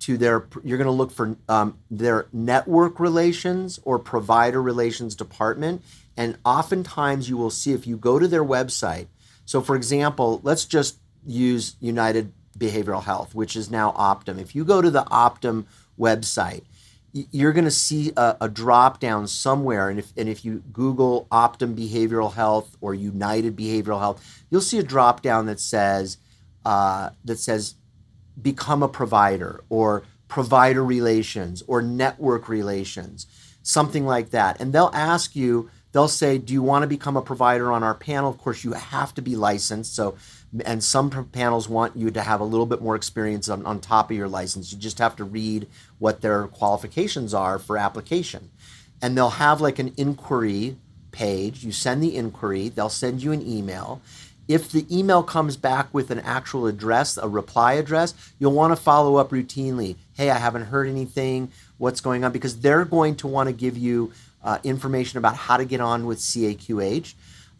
to 0.00 0.16
their 0.16 0.46
you're 0.64 0.78
going 0.78 0.86
to 0.86 0.90
look 0.90 1.10
for 1.10 1.36
um, 1.48 1.76
their 1.90 2.26
network 2.32 2.98
relations 2.98 3.78
or 3.84 3.98
provider 3.98 4.62
relations 4.62 5.14
department 5.14 5.82
and 6.16 6.38
oftentimes 6.44 7.28
you 7.28 7.36
will 7.36 7.50
see 7.50 7.72
if 7.72 7.86
you 7.86 7.96
go 7.96 8.18
to 8.18 8.26
their 8.26 8.44
website 8.44 9.08
so 9.44 9.60
for 9.60 9.76
example 9.76 10.40
let's 10.42 10.64
just 10.64 10.98
use 11.26 11.76
united 11.80 12.32
behavioral 12.60 13.02
health, 13.02 13.34
which 13.34 13.56
is 13.56 13.70
now 13.70 13.92
Optum. 13.92 14.38
If 14.38 14.54
you 14.54 14.64
go 14.64 14.80
to 14.80 14.90
the 14.90 15.04
Optum 15.04 15.64
website, 15.98 16.62
you're 17.12 17.52
going 17.52 17.64
to 17.64 17.72
see 17.72 18.12
a, 18.16 18.36
a, 18.42 18.48
drop 18.48 19.00
down 19.00 19.26
somewhere. 19.26 19.88
And 19.88 19.98
if, 19.98 20.12
and 20.16 20.28
if 20.28 20.44
you 20.44 20.62
Google 20.72 21.26
Optum 21.32 21.74
Behavioral 21.74 22.34
Health 22.34 22.76
or 22.80 22.94
United 22.94 23.56
Behavioral 23.56 23.98
Health, 23.98 24.44
you'll 24.48 24.60
see 24.60 24.78
a 24.78 24.84
drop 24.84 25.20
down 25.20 25.46
that 25.46 25.58
says, 25.58 26.18
uh, 26.64 27.10
that 27.24 27.38
says 27.38 27.74
become 28.40 28.82
a 28.82 28.88
provider 28.88 29.64
or 29.68 30.04
provider 30.28 30.84
relations 30.84 31.62
or 31.66 31.82
network 31.82 32.48
relations, 32.48 33.26
something 33.62 34.06
like 34.06 34.30
that. 34.30 34.60
And 34.60 34.72
they'll 34.72 34.90
ask 34.94 35.36
you, 35.36 35.70
they'll 35.92 36.08
say, 36.08 36.38
Do 36.38 36.52
you 36.52 36.62
want 36.62 36.82
to 36.82 36.86
become 36.86 37.16
a 37.16 37.22
provider 37.22 37.70
on 37.72 37.82
our 37.82 37.94
panel? 37.94 38.30
Of 38.30 38.38
course, 38.38 38.64
you 38.64 38.72
have 38.72 39.14
to 39.14 39.22
be 39.22 39.36
licensed. 39.36 39.94
So, 39.94 40.16
and 40.64 40.82
some 40.82 41.10
panels 41.10 41.68
want 41.68 41.96
you 41.96 42.10
to 42.10 42.22
have 42.22 42.40
a 42.40 42.44
little 42.44 42.66
bit 42.66 42.80
more 42.80 42.96
experience 42.96 43.48
on, 43.48 43.66
on 43.66 43.80
top 43.80 44.10
of 44.10 44.16
your 44.16 44.28
license. 44.28 44.72
You 44.72 44.78
just 44.78 44.98
have 44.98 45.16
to 45.16 45.24
read 45.24 45.68
what 45.98 46.22
their 46.22 46.46
qualifications 46.46 47.34
are 47.34 47.58
for 47.58 47.76
application. 47.76 48.50
And 49.02 49.16
they'll 49.16 49.30
have 49.30 49.60
like 49.60 49.78
an 49.78 49.92
inquiry 49.96 50.76
page. 51.10 51.64
You 51.64 51.72
send 51.72 52.02
the 52.02 52.16
inquiry, 52.16 52.68
they'll 52.68 52.88
send 52.88 53.22
you 53.22 53.32
an 53.32 53.46
email. 53.46 54.00
If 54.48 54.72
the 54.72 54.86
email 54.90 55.22
comes 55.22 55.56
back 55.56 55.92
with 55.94 56.10
an 56.10 56.18
actual 56.20 56.66
address, 56.66 57.16
a 57.16 57.28
reply 57.28 57.74
address, 57.74 58.14
you'll 58.38 58.52
want 58.52 58.72
to 58.72 58.76
follow 58.76 59.16
up 59.16 59.30
routinely. 59.30 59.96
Hey, 60.14 60.30
I 60.30 60.38
haven't 60.38 60.66
heard 60.66 60.88
anything. 60.88 61.52
What's 61.78 62.00
going 62.00 62.24
on? 62.24 62.32
Because 62.32 62.60
they're 62.60 62.84
going 62.84 63.14
to 63.16 63.26
want 63.28 63.48
to 63.48 63.52
give 63.52 63.76
you 63.76 64.12
uh, 64.42 64.58
information 64.64 65.18
about 65.18 65.36
how 65.36 65.56
to 65.56 65.64
get 65.64 65.80
on 65.80 66.06
with 66.06 66.18
CAQH. 66.18 67.14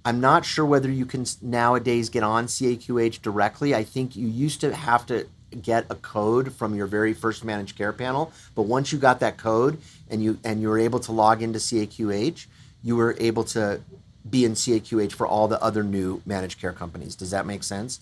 I'm 0.04 0.20
not 0.20 0.44
sure 0.44 0.64
whether 0.64 0.90
you 0.90 1.04
can 1.04 1.26
nowadays 1.42 2.08
get 2.08 2.22
on 2.22 2.46
CAQH 2.46 3.20
directly. 3.22 3.74
I 3.74 3.84
think 3.84 4.16
you 4.16 4.26
used 4.26 4.60
to 4.62 4.74
have 4.74 5.04
to 5.06 5.26
get 5.62 5.84
a 5.90 5.94
code 5.94 6.52
from 6.52 6.74
your 6.74 6.86
very 6.86 7.12
first 7.12 7.44
managed 7.44 7.76
care 7.76 7.92
panel, 7.92 8.32
but 8.54 8.62
once 8.62 8.92
you 8.92 8.98
got 8.98 9.20
that 9.20 9.36
code 9.36 9.78
and 10.08 10.22
you 10.22 10.38
and 10.44 10.62
you 10.62 10.68
were 10.68 10.78
able 10.78 11.00
to 11.00 11.12
log 11.12 11.42
into 11.42 11.58
CAQH, 11.58 12.46
you 12.82 12.96
were 12.96 13.16
able 13.18 13.44
to 13.44 13.80
be 14.28 14.44
in 14.44 14.52
CAQH 14.52 15.12
for 15.12 15.26
all 15.26 15.48
the 15.48 15.62
other 15.62 15.82
new 15.82 16.22
managed 16.26 16.60
care 16.60 16.72
companies. 16.72 17.14
Does 17.14 17.30
that 17.30 17.46
make 17.46 17.62
sense? 17.62 18.00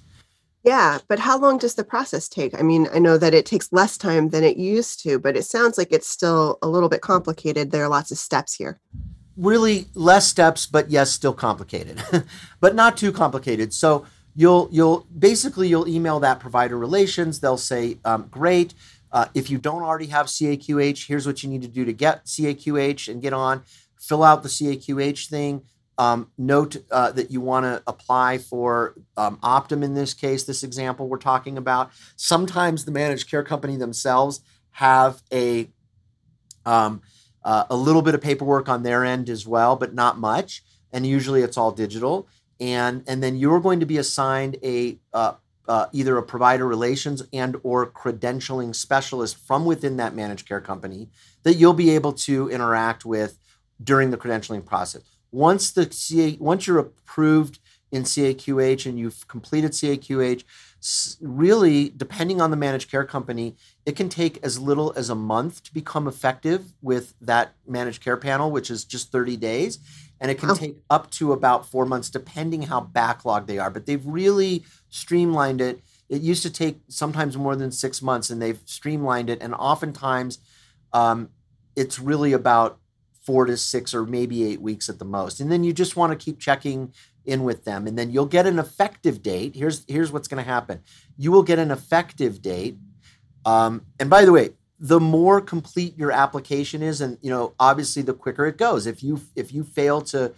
Yeah, 0.64 0.98
but 1.08 1.20
how 1.20 1.38
long 1.38 1.58
does 1.58 1.76
the 1.76 1.84
process 1.84 2.28
take? 2.28 2.58
I 2.58 2.62
mean, 2.62 2.88
I 2.92 2.98
know 2.98 3.16
that 3.16 3.32
it 3.32 3.46
takes 3.46 3.72
less 3.72 3.96
time 3.96 4.30
than 4.30 4.42
it 4.42 4.56
used 4.56 5.02
to, 5.04 5.18
but 5.18 5.36
it 5.36 5.44
sounds 5.44 5.78
like 5.78 5.92
it's 5.92 6.08
still 6.08 6.58
a 6.62 6.68
little 6.68 6.88
bit 6.88 7.00
complicated. 7.00 7.70
There 7.70 7.84
are 7.84 7.88
lots 7.88 8.10
of 8.10 8.18
steps 8.18 8.54
here. 8.54 8.80
Really 9.36 9.86
less 9.94 10.26
steps, 10.26 10.66
but 10.66 10.90
yes, 10.90 11.12
still 11.12 11.32
complicated. 11.32 12.02
but 12.60 12.74
not 12.74 12.96
too 12.96 13.12
complicated. 13.12 13.72
So 13.72 14.04
you'll 14.34 14.68
you'll 14.72 15.06
basically 15.16 15.68
you'll 15.68 15.88
email 15.88 16.18
that 16.20 16.40
provider 16.40 16.76
relations. 16.76 17.38
They'll 17.38 17.56
say, 17.56 17.98
um, 18.04 18.26
"Great, 18.28 18.74
uh, 19.12 19.26
if 19.34 19.50
you 19.50 19.58
don't 19.58 19.82
already 19.82 20.06
have 20.06 20.26
CAQH, 20.26 21.06
here's 21.06 21.26
what 21.26 21.42
you 21.42 21.48
need 21.48 21.62
to 21.62 21.68
do 21.68 21.84
to 21.84 21.92
get 21.92 22.24
CAQH 22.26 23.08
and 23.08 23.22
get 23.22 23.32
on. 23.32 23.62
Fill 23.96 24.22
out 24.22 24.42
the 24.42 24.48
CAQH 24.48 25.28
thing. 25.28 25.62
Um, 26.00 26.30
note 26.38 26.76
uh, 26.92 27.10
that 27.10 27.32
you 27.32 27.40
want 27.40 27.64
to 27.64 27.82
apply 27.88 28.38
for 28.38 28.94
um, 29.16 29.36
Optum 29.38 29.82
in 29.82 29.94
this 29.94 30.14
case, 30.14 30.44
this 30.44 30.62
example 30.62 31.08
we're 31.08 31.18
talking 31.18 31.58
about. 31.58 31.90
Sometimes 32.14 32.84
the 32.84 32.92
managed 32.92 33.28
care 33.28 33.42
company 33.42 33.76
themselves 33.76 34.40
have 34.70 35.22
a 35.32 35.68
um, 36.64 37.02
uh, 37.42 37.64
a 37.68 37.76
little 37.76 38.02
bit 38.02 38.14
of 38.14 38.20
paperwork 38.20 38.68
on 38.68 38.84
their 38.84 39.04
end 39.04 39.28
as 39.28 39.44
well, 39.44 39.74
but 39.74 39.92
not 39.92 40.18
much. 40.18 40.62
And 40.92 41.04
usually 41.04 41.42
it's 41.42 41.56
all 41.56 41.72
digital. 41.72 42.28
And 42.60 43.02
and 43.08 43.20
then 43.20 43.36
you're 43.36 43.60
going 43.60 43.80
to 43.80 43.86
be 43.86 43.98
assigned 43.98 44.56
a 44.62 44.98
uh, 45.12 45.34
uh 45.66 45.86
either 45.92 46.16
a 46.16 46.22
provider 46.22 46.66
relations 46.66 47.24
and 47.32 47.56
or 47.64 47.90
credentialing 47.90 48.74
specialist 48.74 49.36
from 49.36 49.64
within 49.64 49.96
that 49.96 50.14
managed 50.14 50.46
care 50.46 50.60
company 50.60 51.08
that 51.42 51.54
you'll 51.54 51.74
be 51.74 51.90
able 51.90 52.12
to 52.12 52.48
interact 52.50 53.04
with 53.04 53.38
during 53.82 54.10
the 54.10 54.16
credentialing 54.16 54.64
process 54.64 55.17
once 55.30 55.70
the 55.70 55.90
CA, 55.90 56.36
once 56.40 56.66
you're 56.66 56.78
approved 56.78 57.58
in 57.90 58.02
CAQH 58.02 58.86
and 58.86 58.98
you've 58.98 59.26
completed 59.28 59.72
CAQH, 59.72 60.44
really 61.20 61.88
depending 61.96 62.40
on 62.40 62.50
the 62.50 62.56
managed 62.56 62.90
care 62.90 63.04
company, 63.04 63.56
it 63.84 63.96
can 63.96 64.08
take 64.08 64.38
as 64.42 64.58
little 64.58 64.92
as 64.96 65.10
a 65.10 65.14
month 65.14 65.62
to 65.64 65.74
become 65.74 66.06
effective 66.06 66.74
with 66.82 67.14
that 67.20 67.54
managed 67.66 68.02
care 68.02 68.16
panel, 68.16 68.50
which 68.50 68.70
is 68.70 68.84
just 68.84 69.10
30 69.10 69.36
days. 69.36 69.78
And 70.20 70.30
it 70.30 70.38
can 70.38 70.54
take 70.56 70.76
up 70.90 71.10
to 71.12 71.32
about 71.32 71.66
four 71.66 71.86
months, 71.86 72.10
depending 72.10 72.62
how 72.62 72.80
backlogged 72.80 73.46
they 73.46 73.58
are. 73.58 73.70
But 73.70 73.86
they've 73.86 74.04
really 74.04 74.64
streamlined 74.88 75.60
it. 75.60 75.80
It 76.08 76.22
used 76.22 76.42
to 76.42 76.50
take 76.50 76.80
sometimes 76.88 77.36
more 77.36 77.54
than 77.54 77.70
six 77.70 78.02
months, 78.02 78.28
and 78.28 78.42
they've 78.42 78.60
streamlined 78.64 79.30
it. 79.30 79.40
And 79.40 79.54
oftentimes, 79.54 80.38
um, 80.92 81.28
it's 81.76 82.00
really 82.00 82.32
about 82.32 82.80
four 83.28 83.44
to 83.44 83.58
six 83.58 83.92
or 83.92 84.06
maybe 84.06 84.42
eight 84.42 84.62
weeks 84.62 84.88
at 84.88 84.98
the 84.98 85.04
most. 85.04 85.38
And 85.38 85.52
then 85.52 85.62
you 85.62 85.74
just 85.74 85.96
want 85.96 86.18
to 86.18 86.24
keep 86.24 86.40
checking 86.40 86.94
in 87.26 87.42
with 87.42 87.66
them. 87.66 87.86
And 87.86 87.98
then 87.98 88.10
you'll 88.10 88.24
get 88.24 88.46
an 88.46 88.58
effective 88.58 89.22
date. 89.22 89.54
Here's 89.54 89.84
here's 89.86 90.10
what's 90.10 90.28
going 90.28 90.42
to 90.42 90.50
happen. 90.50 90.80
You 91.18 91.30
will 91.30 91.42
get 91.42 91.58
an 91.58 91.70
effective 91.70 92.40
date. 92.40 92.78
Um, 93.44 93.82
and 94.00 94.08
by 94.08 94.24
the 94.24 94.32
way, 94.32 94.52
the 94.80 94.98
more 94.98 95.42
complete 95.42 95.94
your 95.98 96.10
application 96.10 96.82
is, 96.82 97.02
and 97.02 97.18
you 97.20 97.28
know, 97.28 97.52
obviously 97.60 98.00
the 98.00 98.14
quicker 98.14 98.46
it 98.46 98.56
goes. 98.56 98.86
If 98.86 99.02
you 99.02 99.20
if 99.36 99.52
you 99.52 99.62
fail 99.62 100.00
to 100.12 100.32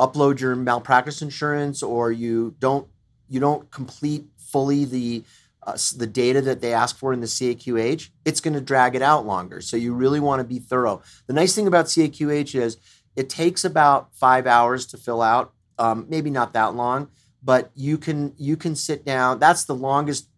upload 0.00 0.40
your 0.40 0.56
malpractice 0.56 1.22
insurance 1.22 1.80
or 1.80 2.10
you 2.10 2.56
don't 2.58 2.88
you 3.28 3.38
don't 3.38 3.70
complete 3.70 4.24
fully 4.36 4.84
the 4.84 5.22
uh, 5.64 5.76
the 5.96 6.06
data 6.06 6.40
that 6.42 6.60
they 6.60 6.72
ask 6.72 6.98
for 6.98 7.12
in 7.12 7.20
the 7.20 7.26
CAQH, 7.26 8.10
it's 8.24 8.40
going 8.40 8.54
to 8.54 8.60
drag 8.60 8.96
it 8.96 9.02
out 9.02 9.26
longer. 9.26 9.60
So 9.60 9.76
you 9.76 9.94
really 9.94 10.20
want 10.20 10.40
to 10.40 10.44
be 10.44 10.58
thorough. 10.58 11.02
The 11.26 11.32
nice 11.32 11.54
thing 11.54 11.66
about 11.66 11.86
CAQH 11.86 12.54
is 12.60 12.78
it 13.14 13.28
takes 13.28 13.64
about 13.64 14.14
five 14.14 14.46
hours 14.46 14.86
to 14.86 14.96
fill 14.96 15.22
out, 15.22 15.52
um, 15.78 16.06
maybe 16.08 16.30
not 16.30 16.52
that 16.54 16.74
long, 16.74 17.08
but 17.42 17.70
you 17.74 17.98
can 17.98 18.34
you 18.38 18.56
can 18.56 18.74
sit 18.74 19.04
down. 19.04 19.38
That's 19.38 19.64
the 19.64 19.74
longest 19.74 20.28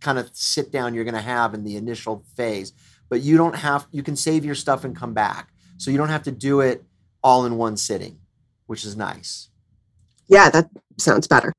kind 0.00 0.18
of 0.18 0.30
sit 0.32 0.72
down 0.72 0.94
you're 0.94 1.04
going 1.04 1.14
to 1.14 1.20
have 1.20 1.52
in 1.52 1.64
the 1.64 1.76
initial 1.76 2.24
phase. 2.36 2.72
But 3.08 3.20
you 3.20 3.36
don't 3.36 3.56
have 3.56 3.86
you 3.90 4.02
can 4.02 4.16
save 4.16 4.44
your 4.44 4.54
stuff 4.54 4.84
and 4.84 4.96
come 4.96 5.12
back, 5.12 5.50
so 5.76 5.90
you 5.90 5.98
don't 5.98 6.08
have 6.08 6.22
to 6.24 6.32
do 6.32 6.60
it 6.60 6.84
all 7.22 7.44
in 7.44 7.56
one 7.56 7.76
sitting, 7.76 8.18
which 8.66 8.84
is 8.84 8.96
nice. 8.96 9.48
Yeah, 10.28 10.48
that 10.50 10.70
sounds 10.96 11.26
better. 11.26 11.52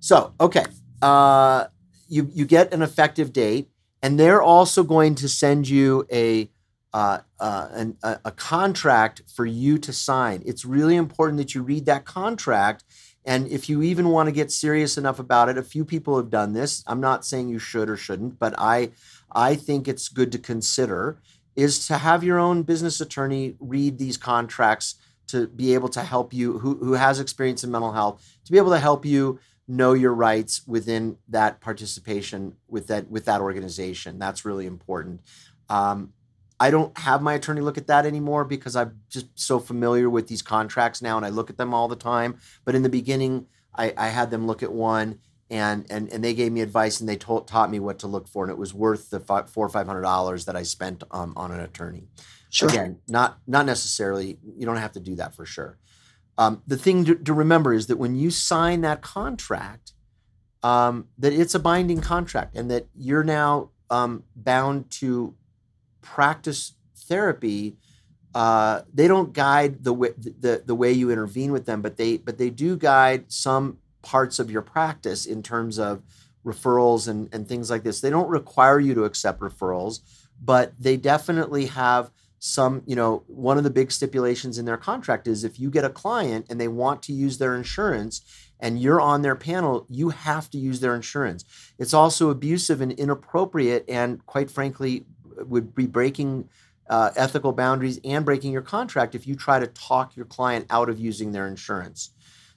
So 0.00 0.34
okay. 0.40 0.64
Uh, 1.00 1.66
you 2.08 2.30
you 2.32 2.44
get 2.44 2.72
an 2.72 2.82
effective 2.82 3.32
date, 3.32 3.70
and 4.02 4.18
they're 4.18 4.42
also 4.42 4.82
going 4.82 5.14
to 5.16 5.28
send 5.28 5.68
you 5.68 6.06
a 6.12 6.50
uh, 6.92 7.18
uh, 7.38 7.68
an, 7.72 7.96
a, 8.02 8.18
a 8.26 8.30
contract 8.32 9.22
for 9.34 9.44
you 9.44 9.78
to 9.78 9.92
sign. 9.92 10.42
It's 10.46 10.64
really 10.64 10.96
important 10.96 11.38
that 11.38 11.54
you 11.54 11.62
read 11.62 11.86
that 11.86 12.04
contract. 12.04 12.84
And 13.24 13.46
if 13.48 13.68
you 13.68 13.82
even 13.82 14.08
want 14.08 14.28
to 14.28 14.32
get 14.32 14.50
serious 14.50 14.96
enough 14.96 15.18
about 15.18 15.50
it, 15.50 15.58
a 15.58 15.62
few 15.62 15.84
people 15.84 16.16
have 16.16 16.30
done 16.30 16.54
this. 16.54 16.82
I'm 16.86 17.00
not 17.00 17.26
saying 17.26 17.50
you 17.50 17.58
should 17.58 17.90
or 17.90 17.96
shouldn't, 17.96 18.38
but 18.38 18.54
I 18.56 18.90
I 19.30 19.54
think 19.54 19.86
it's 19.86 20.08
good 20.08 20.32
to 20.32 20.38
consider 20.38 21.18
is 21.54 21.86
to 21.88 21.98
have 21.98 22.24
your 22.24 22.38
own 22.38 22.62
business 22.62 23.00
attorney 23.00 23.56
read 23.60 23.98
these 23.98 24.16
contracts 24.16 24.94
to 25.26 25.46
be 25.48 25.74
able 25.74 25.88
to 25.90 26.02
help 26.02 26.32
you 26.32 26.58
who, 26.60 26.76
who 26.76 26.92
has 26.92 27.20
experience 27.20 27.62
in 27.64 27.70
mental 27.70 27.92
health 27.92 28.24
to 28.44 28.52
be 28.52 28.58
able 28.58 28.70
to 28.70 28.78
help 28.78 29.04
you 29.04 29.38
know 29.68 29.92
your 29.92 30.14
rights 30.14 30.66
within 30.66 31.18
that 31.28 31.60
participation 31.60 32.56
with 32.68 32.86
that 32.86 33.10
with 33.10 33.26
that 33.26 33.40
organization. 33.42 34.18
That's 34.18 34.44
really 34.44 34.66
important. 34.66 35.20
Um, 35.68 36.14
I 36.60 36.70
don't 36.70 36.96
have 36.98 37.22
my 37.22 37.34
attorney 37.34 37.60
look 37.60 37.78
at 37.78 37.86
that 37.86 38.04
anymore 38.04 38.44
because 38.44 38.74
I'm 38.74 39.00
just 39.08 39.26
so 39.34 39.60
familiar 39.60 40.10
with 40.10 40.26
these 40.26 40.42
contracts 40.42 41.00
now, 41.00 41.16
and 41.16 41.24
I 41.24 41.28
look 41.28 41.50
at 41.50 41.58
them 41.58 41.72
all 41.72 41.86
the 41.86 41.96
time. 41.96 42.38
But 42.64 42.74
in 42.74 42.82
the 42.82 42.88
beginning, 42.88 43.46
I, 43.74 43.94
I 43.96 44.08
had 44.08 44.30
them 44.30 44.46
look 44.46 44.62
at 44.62 44.72
one, 44.72 45.20
and 45.50 45.86
and 45.90 46.12
and 46.12 46.24
they 46.24 46.34
gave 46.34 46.50
me 46.50 46.62
advice 46.62 46.98
and 46.98 47.08
they 47.08 47.16
told, 47.16 47.46
taught 47.46 47.70
me 47.70 47.78
what 47.78 48.00
to 48.00 48.08
look 48.08 48.26
for, 48.26 48.42
and 48.44 48.50
it 48.50 48.58
was 48.58 48.74
worth 48.74 49.10
the 49.10 49.20
five, 49.20 49.48
four 49.50 49.66
or 49.66 49.68
five 49.68 49.86
hundred 49.86 50.02
dollars 50.02 50.46
that 50.46 50.56
I 50.56 50.62
spent 50.64 51.04
um, 51.10 51.32
on 51.36 51.52
an 51.52 51.60
attorney. 51.60 52.08
Sure. 52.50 52.68
Again, 52.68 52.98
not 53.06 53.38
not 53.46 53.66
necessarily. 53.66 54.38
You 54.56 54.66
don't 54.66 54.78
have 54.78 54.92
to 54.92 55.00
do 55.00 55.14
that 55.16 55.34
for 55.34 55.44
sure. 55.44 55.78
Um, 56.38 56.62
the 56.68 56.76
thing 56.76 57.04
to, 57.04 57.16
to, 57.16 57.32
remember 57.34 57.74
is 57.74 57.88
that 57.88 57.98
when 57.98 58.14
you 58.14 58.30
sign 58.30 58.82
that 58.82 59.02
contract, 59.02 59.92
um, 60.62 61.08
that 61.18 61.32
it's 61.32 61.54
a 61.54 61.58
binding 61.58 62.00
contract 62.00 62.56
and 62.56 62.70
that 62.70 62.86
you're 62.94 63.24
now 63.24 63.70
um, 63.90 64.22
bound 64.36 64.88
to 64.92 65.34
practice 66.00 66.74
therapy. 66.96 67.76
Uh, 68.34 68.82
they 68.94 69.08
don't 69.08 69.32
guide 69.32 69.82
the 69.82 69.92
way 69.92 70.10
the, 70.16 70.62
the 70.64 70.76
way 70.76 70.92
you 70.92 71.10
intervene 71.10 71.50
with 71.50 71.66
them, 71.66 71.82
but 71.82 71.96
they 71.96 72.18
but 72.18 72.38
they 72.38 72.50
do 72.50 72.76
guide 72.76 73.32
some 73.32 73.78
parts 74.02 74.38
of 74.38 74.48
your 74.50 74.62
practice 74.62 75.26
in 75.26 75.42
terms 75.42 75.78
of 75.78 76.02
referrals 76.44 77.08
and, 77.08 77.28
and 77.32 77.48
things 77.48 77.68
like 77.68 77.82
this. 77.82 78.00
They 78.00 78.10
don't 78.10 78.28
require 78.28 78.78
you 78.78 78.94
to 78.94 79.04
accept 79.04 79.40
referrals, 79.40 80.00
but 80.40 80.72
they 80.78 80.96
definitely 80.96 81.66
have 81.66 82.12
some, 82.38 82.82
you 82.86 82.94
know, 82.94 83.24
one 83.26 83.58
of 83.58 83.64
the 83.64 83.70
big 83.70 83.90
stipulations 83.90 84.58
in 84.58 84.64
their 84.64 84.76
contract 84.76 85.26
is 85.26 85.44
if 85.44 85.58
you 85.58 85.70
get 85.70 85.84
a 85.84 85.90
client 85.90 86.46
and 86.48 86.60
they 86.60 86.68
want 86.68 87.02
to 87.04 87.12
use 87.12 87.38
their 87.38 87.56
insurance 87.56 88.22
and 88.60 88.80
you're 88.80 89.00
on 89.00 89.22
their 89.22 89.36
panel, 89.36 89.86
you 89.88 90.10
have 90.10 90.48
to 90.50 90.58
use 90.58 90.80
their 90.80 90.94
insurance. 90.94 91.44
It's 91.78 91.94
also 91.94 92.30
abusive 92.30 92.80
and 92.80 92.92
inappropriate 92.92 93.84
and 93.88 94.24
quite 94.26 94.50
frankly 94.50 95.04
would 95.36 95.74
be 95.74 95.86
breaking 95.86 96.48
uh, 96.88 97.10
ethical 97.16 97.52
boundaries 97.52 98.00
and 98.04 98.24
breaking 98.24 98.52
your 98.52 98.62
contract 98.62 99.14
if 99.14 99.26
you 99.26 99.34
try 99.34 99.58
to 99.58 99.66
talk 99.66 100.16
your 100.16 100.26
client 100.26 100.66
out 100.70 100.88
of 100.88 100.98
using 100.98 101.32
their 101.32 101.46
insurance. 101.46 102.10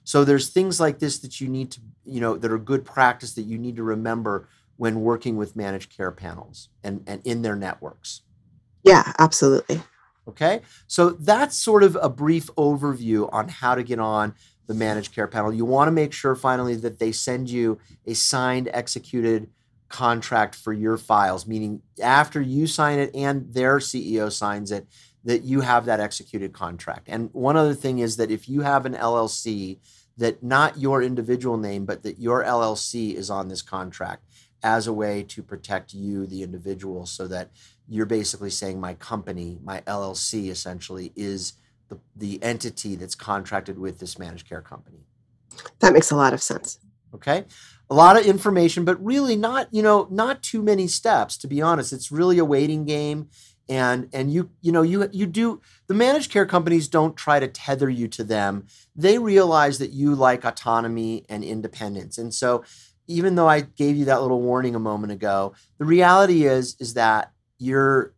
So 0.04 0.24
there's 0.24 0.48
things 0.48 0.80
like 0.80 0.98
this 0.98 1.18
that 1.20 1.40
you 1.40 1.48
need 1.48 1.70
to, 1.72 1.80
you 2.04 2.20
know, 2.20 2.36
that 2.36 2.50
are 2.50 2.58
good 2.58 2.84
practice 2.84 3.34
that 3.34 3.42
you 3.42 3.58
need 3.58 3.76
to 3.76 3.82
remember 3.82 4.48
when 4.76 5.00
working 5.00 5.36
with 5.36 5.54
managed 5.54 5.94
care 5.94 6.10
panels 6.10 6.68
and, 6.82 7.04
and 7.06 7.20
in 7.24 7.42
their 7.42 7.54
networks. 7.54 8.22
Yeah, 8.82 9.12
absolutely. 9.18 9.82
Okay. 10.28 10.60
So 10.86 11.10
that's 11.10 11.56
sort 11.56 11.82
of 11.82 11.96
a 12.00 12.08
brief 12.08 12.46
overview 12.56 13.28
on 13.32 13.48
how 13.48 13.74
to 13.74 13.82
get 13.82 13.98
on 13.98 14.34
the 14.66 14.74
managed 14.74 15.14
care 15.14 15.26
panel. 15.26 15.52
You 15.52 15.64
want 15.64 15.88
to 15.88 15.92
make 15.92 16.12
sure 16.12 16.34
finally 16.34 16.76
that 16.76 16.98
they 16.98 17.12
send 17.12 17.50
you 17.50 17.78
a 18.06 18.14
signed, 18.14 18.68
executed 18.72 19.50
contract 19.88 20.54
for 20.54 20.72
your 20.72 20.96
files, 20.96 21.46
meaning 21.46 21.82
after 22.02 22.40
you 22.40 22.66
sign 22.66 22.98
it 22.98 23.14
and 23.14 23.52
their 23.52 23.78
CEO 23.78 24.30
signs 24.30 24.70
it, 24.70 24.86
that 25.24 25.42
you 25.42 25.60
have 25.60 25.84
that 25.84 26.00
executed 26.00 26.52
contract. 26.52 27.08
And 27.08 27.30
one 27.32 27.56
other 27.56 27.74
thing 27.74 27.98
is 27.98 28.16
that 28.16 28.30
if 28.30 28.48
you 28.48 28.62
have 28.62 28.86
an 28.86 28.94
LLC, 28.94 29.78
that 30.16 30.42
not 30.42 30.78
your 30.78 31.02
individual 31.02 31.56
name, 31.56 31.84
but 31.84 32.02
that 32.02 32.18
your 32.18 32.42
LLC 32.44 33.14
is 33.14 33.30
on 33.30 33.48
this 33.48 33.62
contract 33.62 34.24
as 34.62 34.86
a 34.86 34.92
way 34.92 35.22
to 35.24 35.42
protect 35.42 35.92
you, 35.92 36.26
the 36.26 36.42
individual, 36.42 37.06
so 37.06 37.26
that 37.26 37.50
you're 37.92 38.06
basically 38.06 38.48
saying 38.48 38.80
my 38.80 38.94
company, 38.94 39.58
my 39.62 39.82
LLC 39.82 40.48
essentially 40.48 41.12
is 41.14 41.52
the, 41.88 41.98
the 42.16 42.42
entity 42.42 42.96
that's 42.96 43.14
contracted 43.14 43.78
with 43.78 43.98
this 43.98 44.18
managed 44.18 44.48
care 44.48 44.62
company. 44.62 45.04
That 45.80 45.92
makes 45.92 46.10
a 46.10 46.16
lot 46.16 46.32
of 46.32 46.42
sense. 46.42 46.78
Okay. 47.14 47.44
A 47.90 47.94
lot 47.94 48.18
of 48.18 48.24
information, 48.24 48.86
but 48.86 49.04
really 49.04 49.36
not, 49.36 49.68
you 49.70 49.82
know, 49.82 50.08
not 50.10 50.42
too 50.42 50.62
many 50.62 50.88
steps, 50.88 51.36
to 51.36 51.46
be 51.46 51.60
honest. 51.60 51.92
It's 51.92 52.10
really 52.10 52.38
a 52.38 52.46
waiting 52.46 52.86
game. 52.86 53.28
And 53.68 54.08
and 54.14 54.32
you, 54.32 54.50
you 54.62 54.72
know, 54.72 54.82
you 54.82 55.08
you 55.12 55.26
do 55.26 55.60
the 55.86 55.94
managed 55.94 56.32
care 56.32 56.46
companies 56.46 56.88
don't 56.88 57.14
try 57.14 57.40
to 57.40 57.46
tether 57.46 57.90
you 57.90 58.08
to 58.08 58.24
them. 58.24 58.66
They 58.96 59.18
realize 59.18 59.78
that 59.78 59.92
you 59.92 60.14
like 60.14 60.44
autonomy 60.44 61.26
and 61.28 61.44
independence. 61.44 62.16
And 62.16 62.32
so 62.32 62.64
even 63.06 63.34
though 63.34 63.48
I 63.48 63.60
gave 63.60 63.96
you 63.96 64.06
that 64.06 64.22
little 64.22 64.40
warning 64.40 64.74
a 64.74 64.80
moment 64.80 65.12
ago, 65.12 65.54
the 65.78 65.84
reality 65.84 66.46
is 66.46 66.74
is 66.80 66.94
that 66.94 67.32
you're 67.62 68.12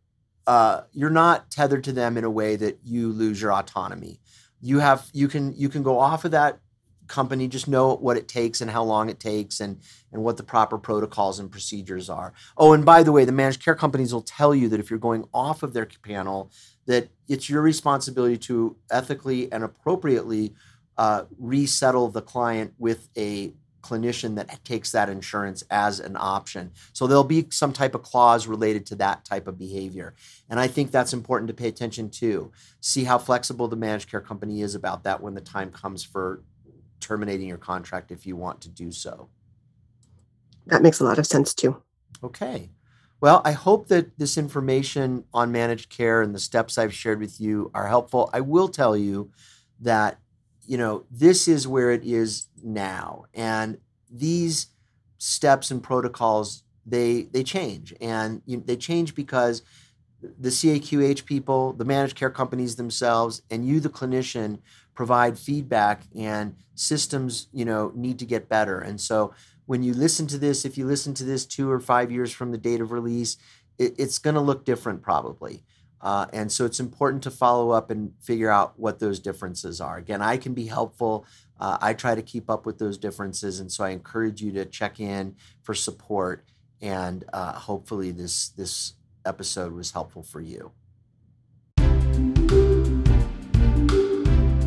uh, 0.47 0.81
you're 0.91 1.09
not 1.09 1.49
tethered 1.49 1.83
to 1.83 1.91
them 1.91 2.17
in 2.17 2.23
a 2.23 2.29
way 2.29 2.55
that 2.55 2.79
you 2.83 3.11
lose 3.11 3.41
your 3.41 3.53
autonomy. 3.53 4.19
You 4.61 4.79
have 4.79 5.07
you 5.13 5.27
can 5.27 5.53
you 5.55 5.69
can 5.69 5.83
go 5.83 5.99
off 5.99 6.25
of 6.25 6.31
that 6.31 6.59
company 7.07 7.47
just 7.47 7.67
know 7.67 7.95
what 7.95 8.17
it 8.17 8.27
takes 8.27 8.61
and 8.61 8.71
how 8.71 8.83
long 8.83 9.09
it 9.09 9.19
takes 9.19 9.59
and 9.59 9.79
and 10.11 10.23
what 10.23 10.37
the 10.37 10.43
proper 10.43 10.77
protocols 10.77 11.39
and 11.39 11.51
procedures 11.51 12.09
are. 12.09 12.33
Oh, 12.57 12.73
and 12.73 12.83
by 12.83 13.03
the 13.03 13.11
way, 13.11 13.25
the 13.25 13.31
managed 13.31 13.63
care 13.63 13.75
companies 13.75 14.13
will 14.13 14.23
tell 14.23 14.55
you 14.55 14.67
that 14.69 14.79
if 14.79 14.89
you're 14.89 14.99
going 14.99 15.25
off 15.33 15.61
of 15.61 15.73
their 15.73 15.85
panel, 15.85 16.51
that 16.87 17.09
it's 17.27 17.49
your 17.49 17.61
responsibility 17.61 18.37
to 18.37 18.75
ethically 18.89 19.51
and 19.51 19.63
appropriately 19.63 20.55
uh, 20.97 21.25
resettle 21.37 22.09
the 22.09 22.21
client 22.21 22.73
with 22.79 23.09
a 23.17 23.53
clinician 23.85 24.35
that 24.35 24.63
takes 24.63 24.91
that 24.91 25.09
insurance 25.09 25.63
as 25.69 25.99
an 25.99 26.15
option. 26.17 26.71
So 26.93 27.05
there'll 27.05 27.23
be 27.23 27.47
some 27.51 27.73
type 27.73 27.95
of 27.95 28.01
clause 28.01 28.47
related 28.47 28.85
to 28.87 28.95
that 28.95 29.25
type 29.25 29.47
of 29.47 29.59
behavior. 29.59 30.15
And 30.49 30.59
I 30.59 30.67
think 30.67 30.91
that's 30.91 31.13
important 31.13 31.47
to 31.49 31.53
pay 31.53 31.67
attention 31.67 32.09
to. 32.11 32.51
See 32.81 33.03
how 33.03 33.17
flexible 33.17 33.67
the 33.67 33.75
managed 33.75 34.09
care 34.09 34.21
company 34.21 34.61
is 34.61 34.75
about 34.75 35.03
that 35.03 35.21
when 35.21 35.35
the 35.35 35.41
time 35.41 35.71
comes 35.71 36.03
for 36.03 36.43
terminating 36.99 37.47
your 37.47 37.57
contract 37.57 38.11
if 38.11 38.25
you 38.25 38.35
want 38.35 38.61
to 38.61 38.69
do 38.69 38.91
so. 38.91 39.29
That 40.67 40.81
makes 40.81 40.99
a 40.99 41.03
lot 41.03 41.19
of 41.19 41.27
sense 41.27 41.53
too. 41.53 41.81
Okay. 42.23 42.71
Well, 43.21 43.41
I 43.45 43.51
hope 43.51 43.87
that 43.87 44.17
this 44.17 44.37
information 44.37 45.23
on 45.33 45.51
managed 45.51 45.89
care 45.89 46.21
and 46.21 46.33
the 46.33 46.39
steps 46.39 46.77
I've 46.77 46.93
shared 46.93 47.19
with 47.19 47.39
you 47.39 47.71
are 47.73 47.87
helpful. 47.87 48.29
I 48.33 48.41
will 48.41 48.67
tell 48.67 48.97
you 48.97 49.31
that 49.81 50.19
you 50.67 50.77
know, 50.77 51.05
this 51.11 51.47
is 51.47 51.67
where 51.67 51.91
it 51.91 52.03
is 52.03 52.47
now. 52.63 53.25
And 53.33 53.77
these 54.09 54.67
steps 55.17 55.71
and 55.71 55.81
protocols, 55.81 56.63
they 56.85 57.23
they 57.23 57.43
change. 57.43 57.93
And 58.01 58.41
you, 58.45 58.63
they 58.65 58.75
change 58.75 59.15
because 59.15 59.61
the 60.39 60.49
CAQH 60.49 61.25
people, 61.25 61.73
the 61.73 61.85
managed 61.85 62.15
care 62.15 62.29
companies 62.29 62.75
themselves, 62.75 63.41
and 63.49 63.65
you, 63.65 63.79
the 63.79 63.89
clinician, 63.89 64.59
provide 64.93 65.37
feedback 65.37 66.03
and 66.15 66.55
systems, 66.73 67.47
you 67.51 67.65
know, 67.65 67.91
need 67.95 68.17
to 68.19 68.25
get 68.25 68.49
better. 68.49 68.79
And 68.79 68.99
so 68.99 69.33
when 69.65 69.83
you 69.83 69.93
listen 69.93 70.27
to 70.27 70.37
this, 70.37 70.65
if 70.65 70.77
you 70.77 70.85
listen 70.85 71.13
to 71.15 71.23
this 71.23 71.45
two 71.45 71.69
or 71.69 71.79
five 71.79 72.11
years 72.11 72.31
from 72.31 72.51
the 72.51 72.57
date 72.57 72.81
of 72.81 72.91
release, 72.91 73.37
it, 73.77 73.93
it's 73.97 74.19
going 74.19 74.35
to 74.35 74.41
look 74.41 74.65
different 74.65 75.01
probably. 75.01 75.63
Uh, 76.05 76.27
and 76.33 76.51
so 76.51 76.65
it's 76.65 76.79
important 76.79 77.23
to 77.23 77.31
follow 77.31 77.71
up 77.71 77.89
and 77.89 78.13
figure 78.21 78.51
out 78.51 78.77
what 78.77 78.99
those 78.99 79.19
differences 79.19 79.81
are. 79.81 79.97
Again, 79.97 80.21
I 80.21 80.37
can 80.37 80.53
be 80.53 80.67
helpful. 80.67 81.25
Uh, 81.59 81.79
I 81.81 81.93
try 81.95 82.13
to 82.13 82.21
keep 82.21 82.47
up 82.47 82.67
with 82.67 82.77
those 82.77 82.99
differences. 82.99 83.59
And 83.59 83.71
so 83.71 83.83
I 83.83 83.89
encourage 83.89 84.39
you 84.39 84.51
to 84.51 84.65
check 84.65 84.99
in 84.99 85.35
for 85.63 85.73
support. 85.73 86.45
And 86.79 87.23
uh, 87.33 87.53
hopefully, 87.53 88.11
this, 88.11 88.49
this 88.49 88.93
episode 89.25 89.73
was 89.73 89.91
helpful 89.91 90.21
for 90.21 90.41
you. 90.41 90.71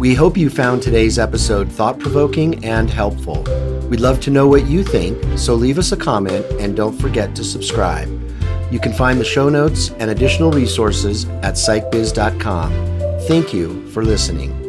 We 0.00 0.14
hope 0.14 0.36
you 0.36 0.50
found 0.50 0.82
today's 0.82 1.20
episode 1.20 1.70
thought 1.70 2.00
provoking 2.00 2.64
and 2.64 2.90
helpful. 2.90 3.44
We'd 3.88 4.00
love 4.00 4.18
to 4.22 4.30
know 4.30 4.48
what 4.48 4.66
you 4.66 4.82
think, 4.82 5.38
so 5.38 5.54
leave 5.54 5.78
us 5.78 5.92
a 5.92 5.96
comment 5.96 6.44
and 6.60 6.76
don't 6.76 6.98
forget 6.98 7.36
to 7.36 7.44
subscribe. 7.44 8.17
You 8.70 8.78
can 8.78 8.92
find 8.92 9.18
the 9.18 9.24
show 9.24 9.48
notes 9.48 9.90
and 9.98 10.10
additional 10.10 10.50
resources 10.50 11.24
at 11.42 11.54
psychbiz.com. 11.54 12.72
Thank 13.26 13.54
you 13.54 13.88
for 13.90 14.04
listening. 14.04 14.67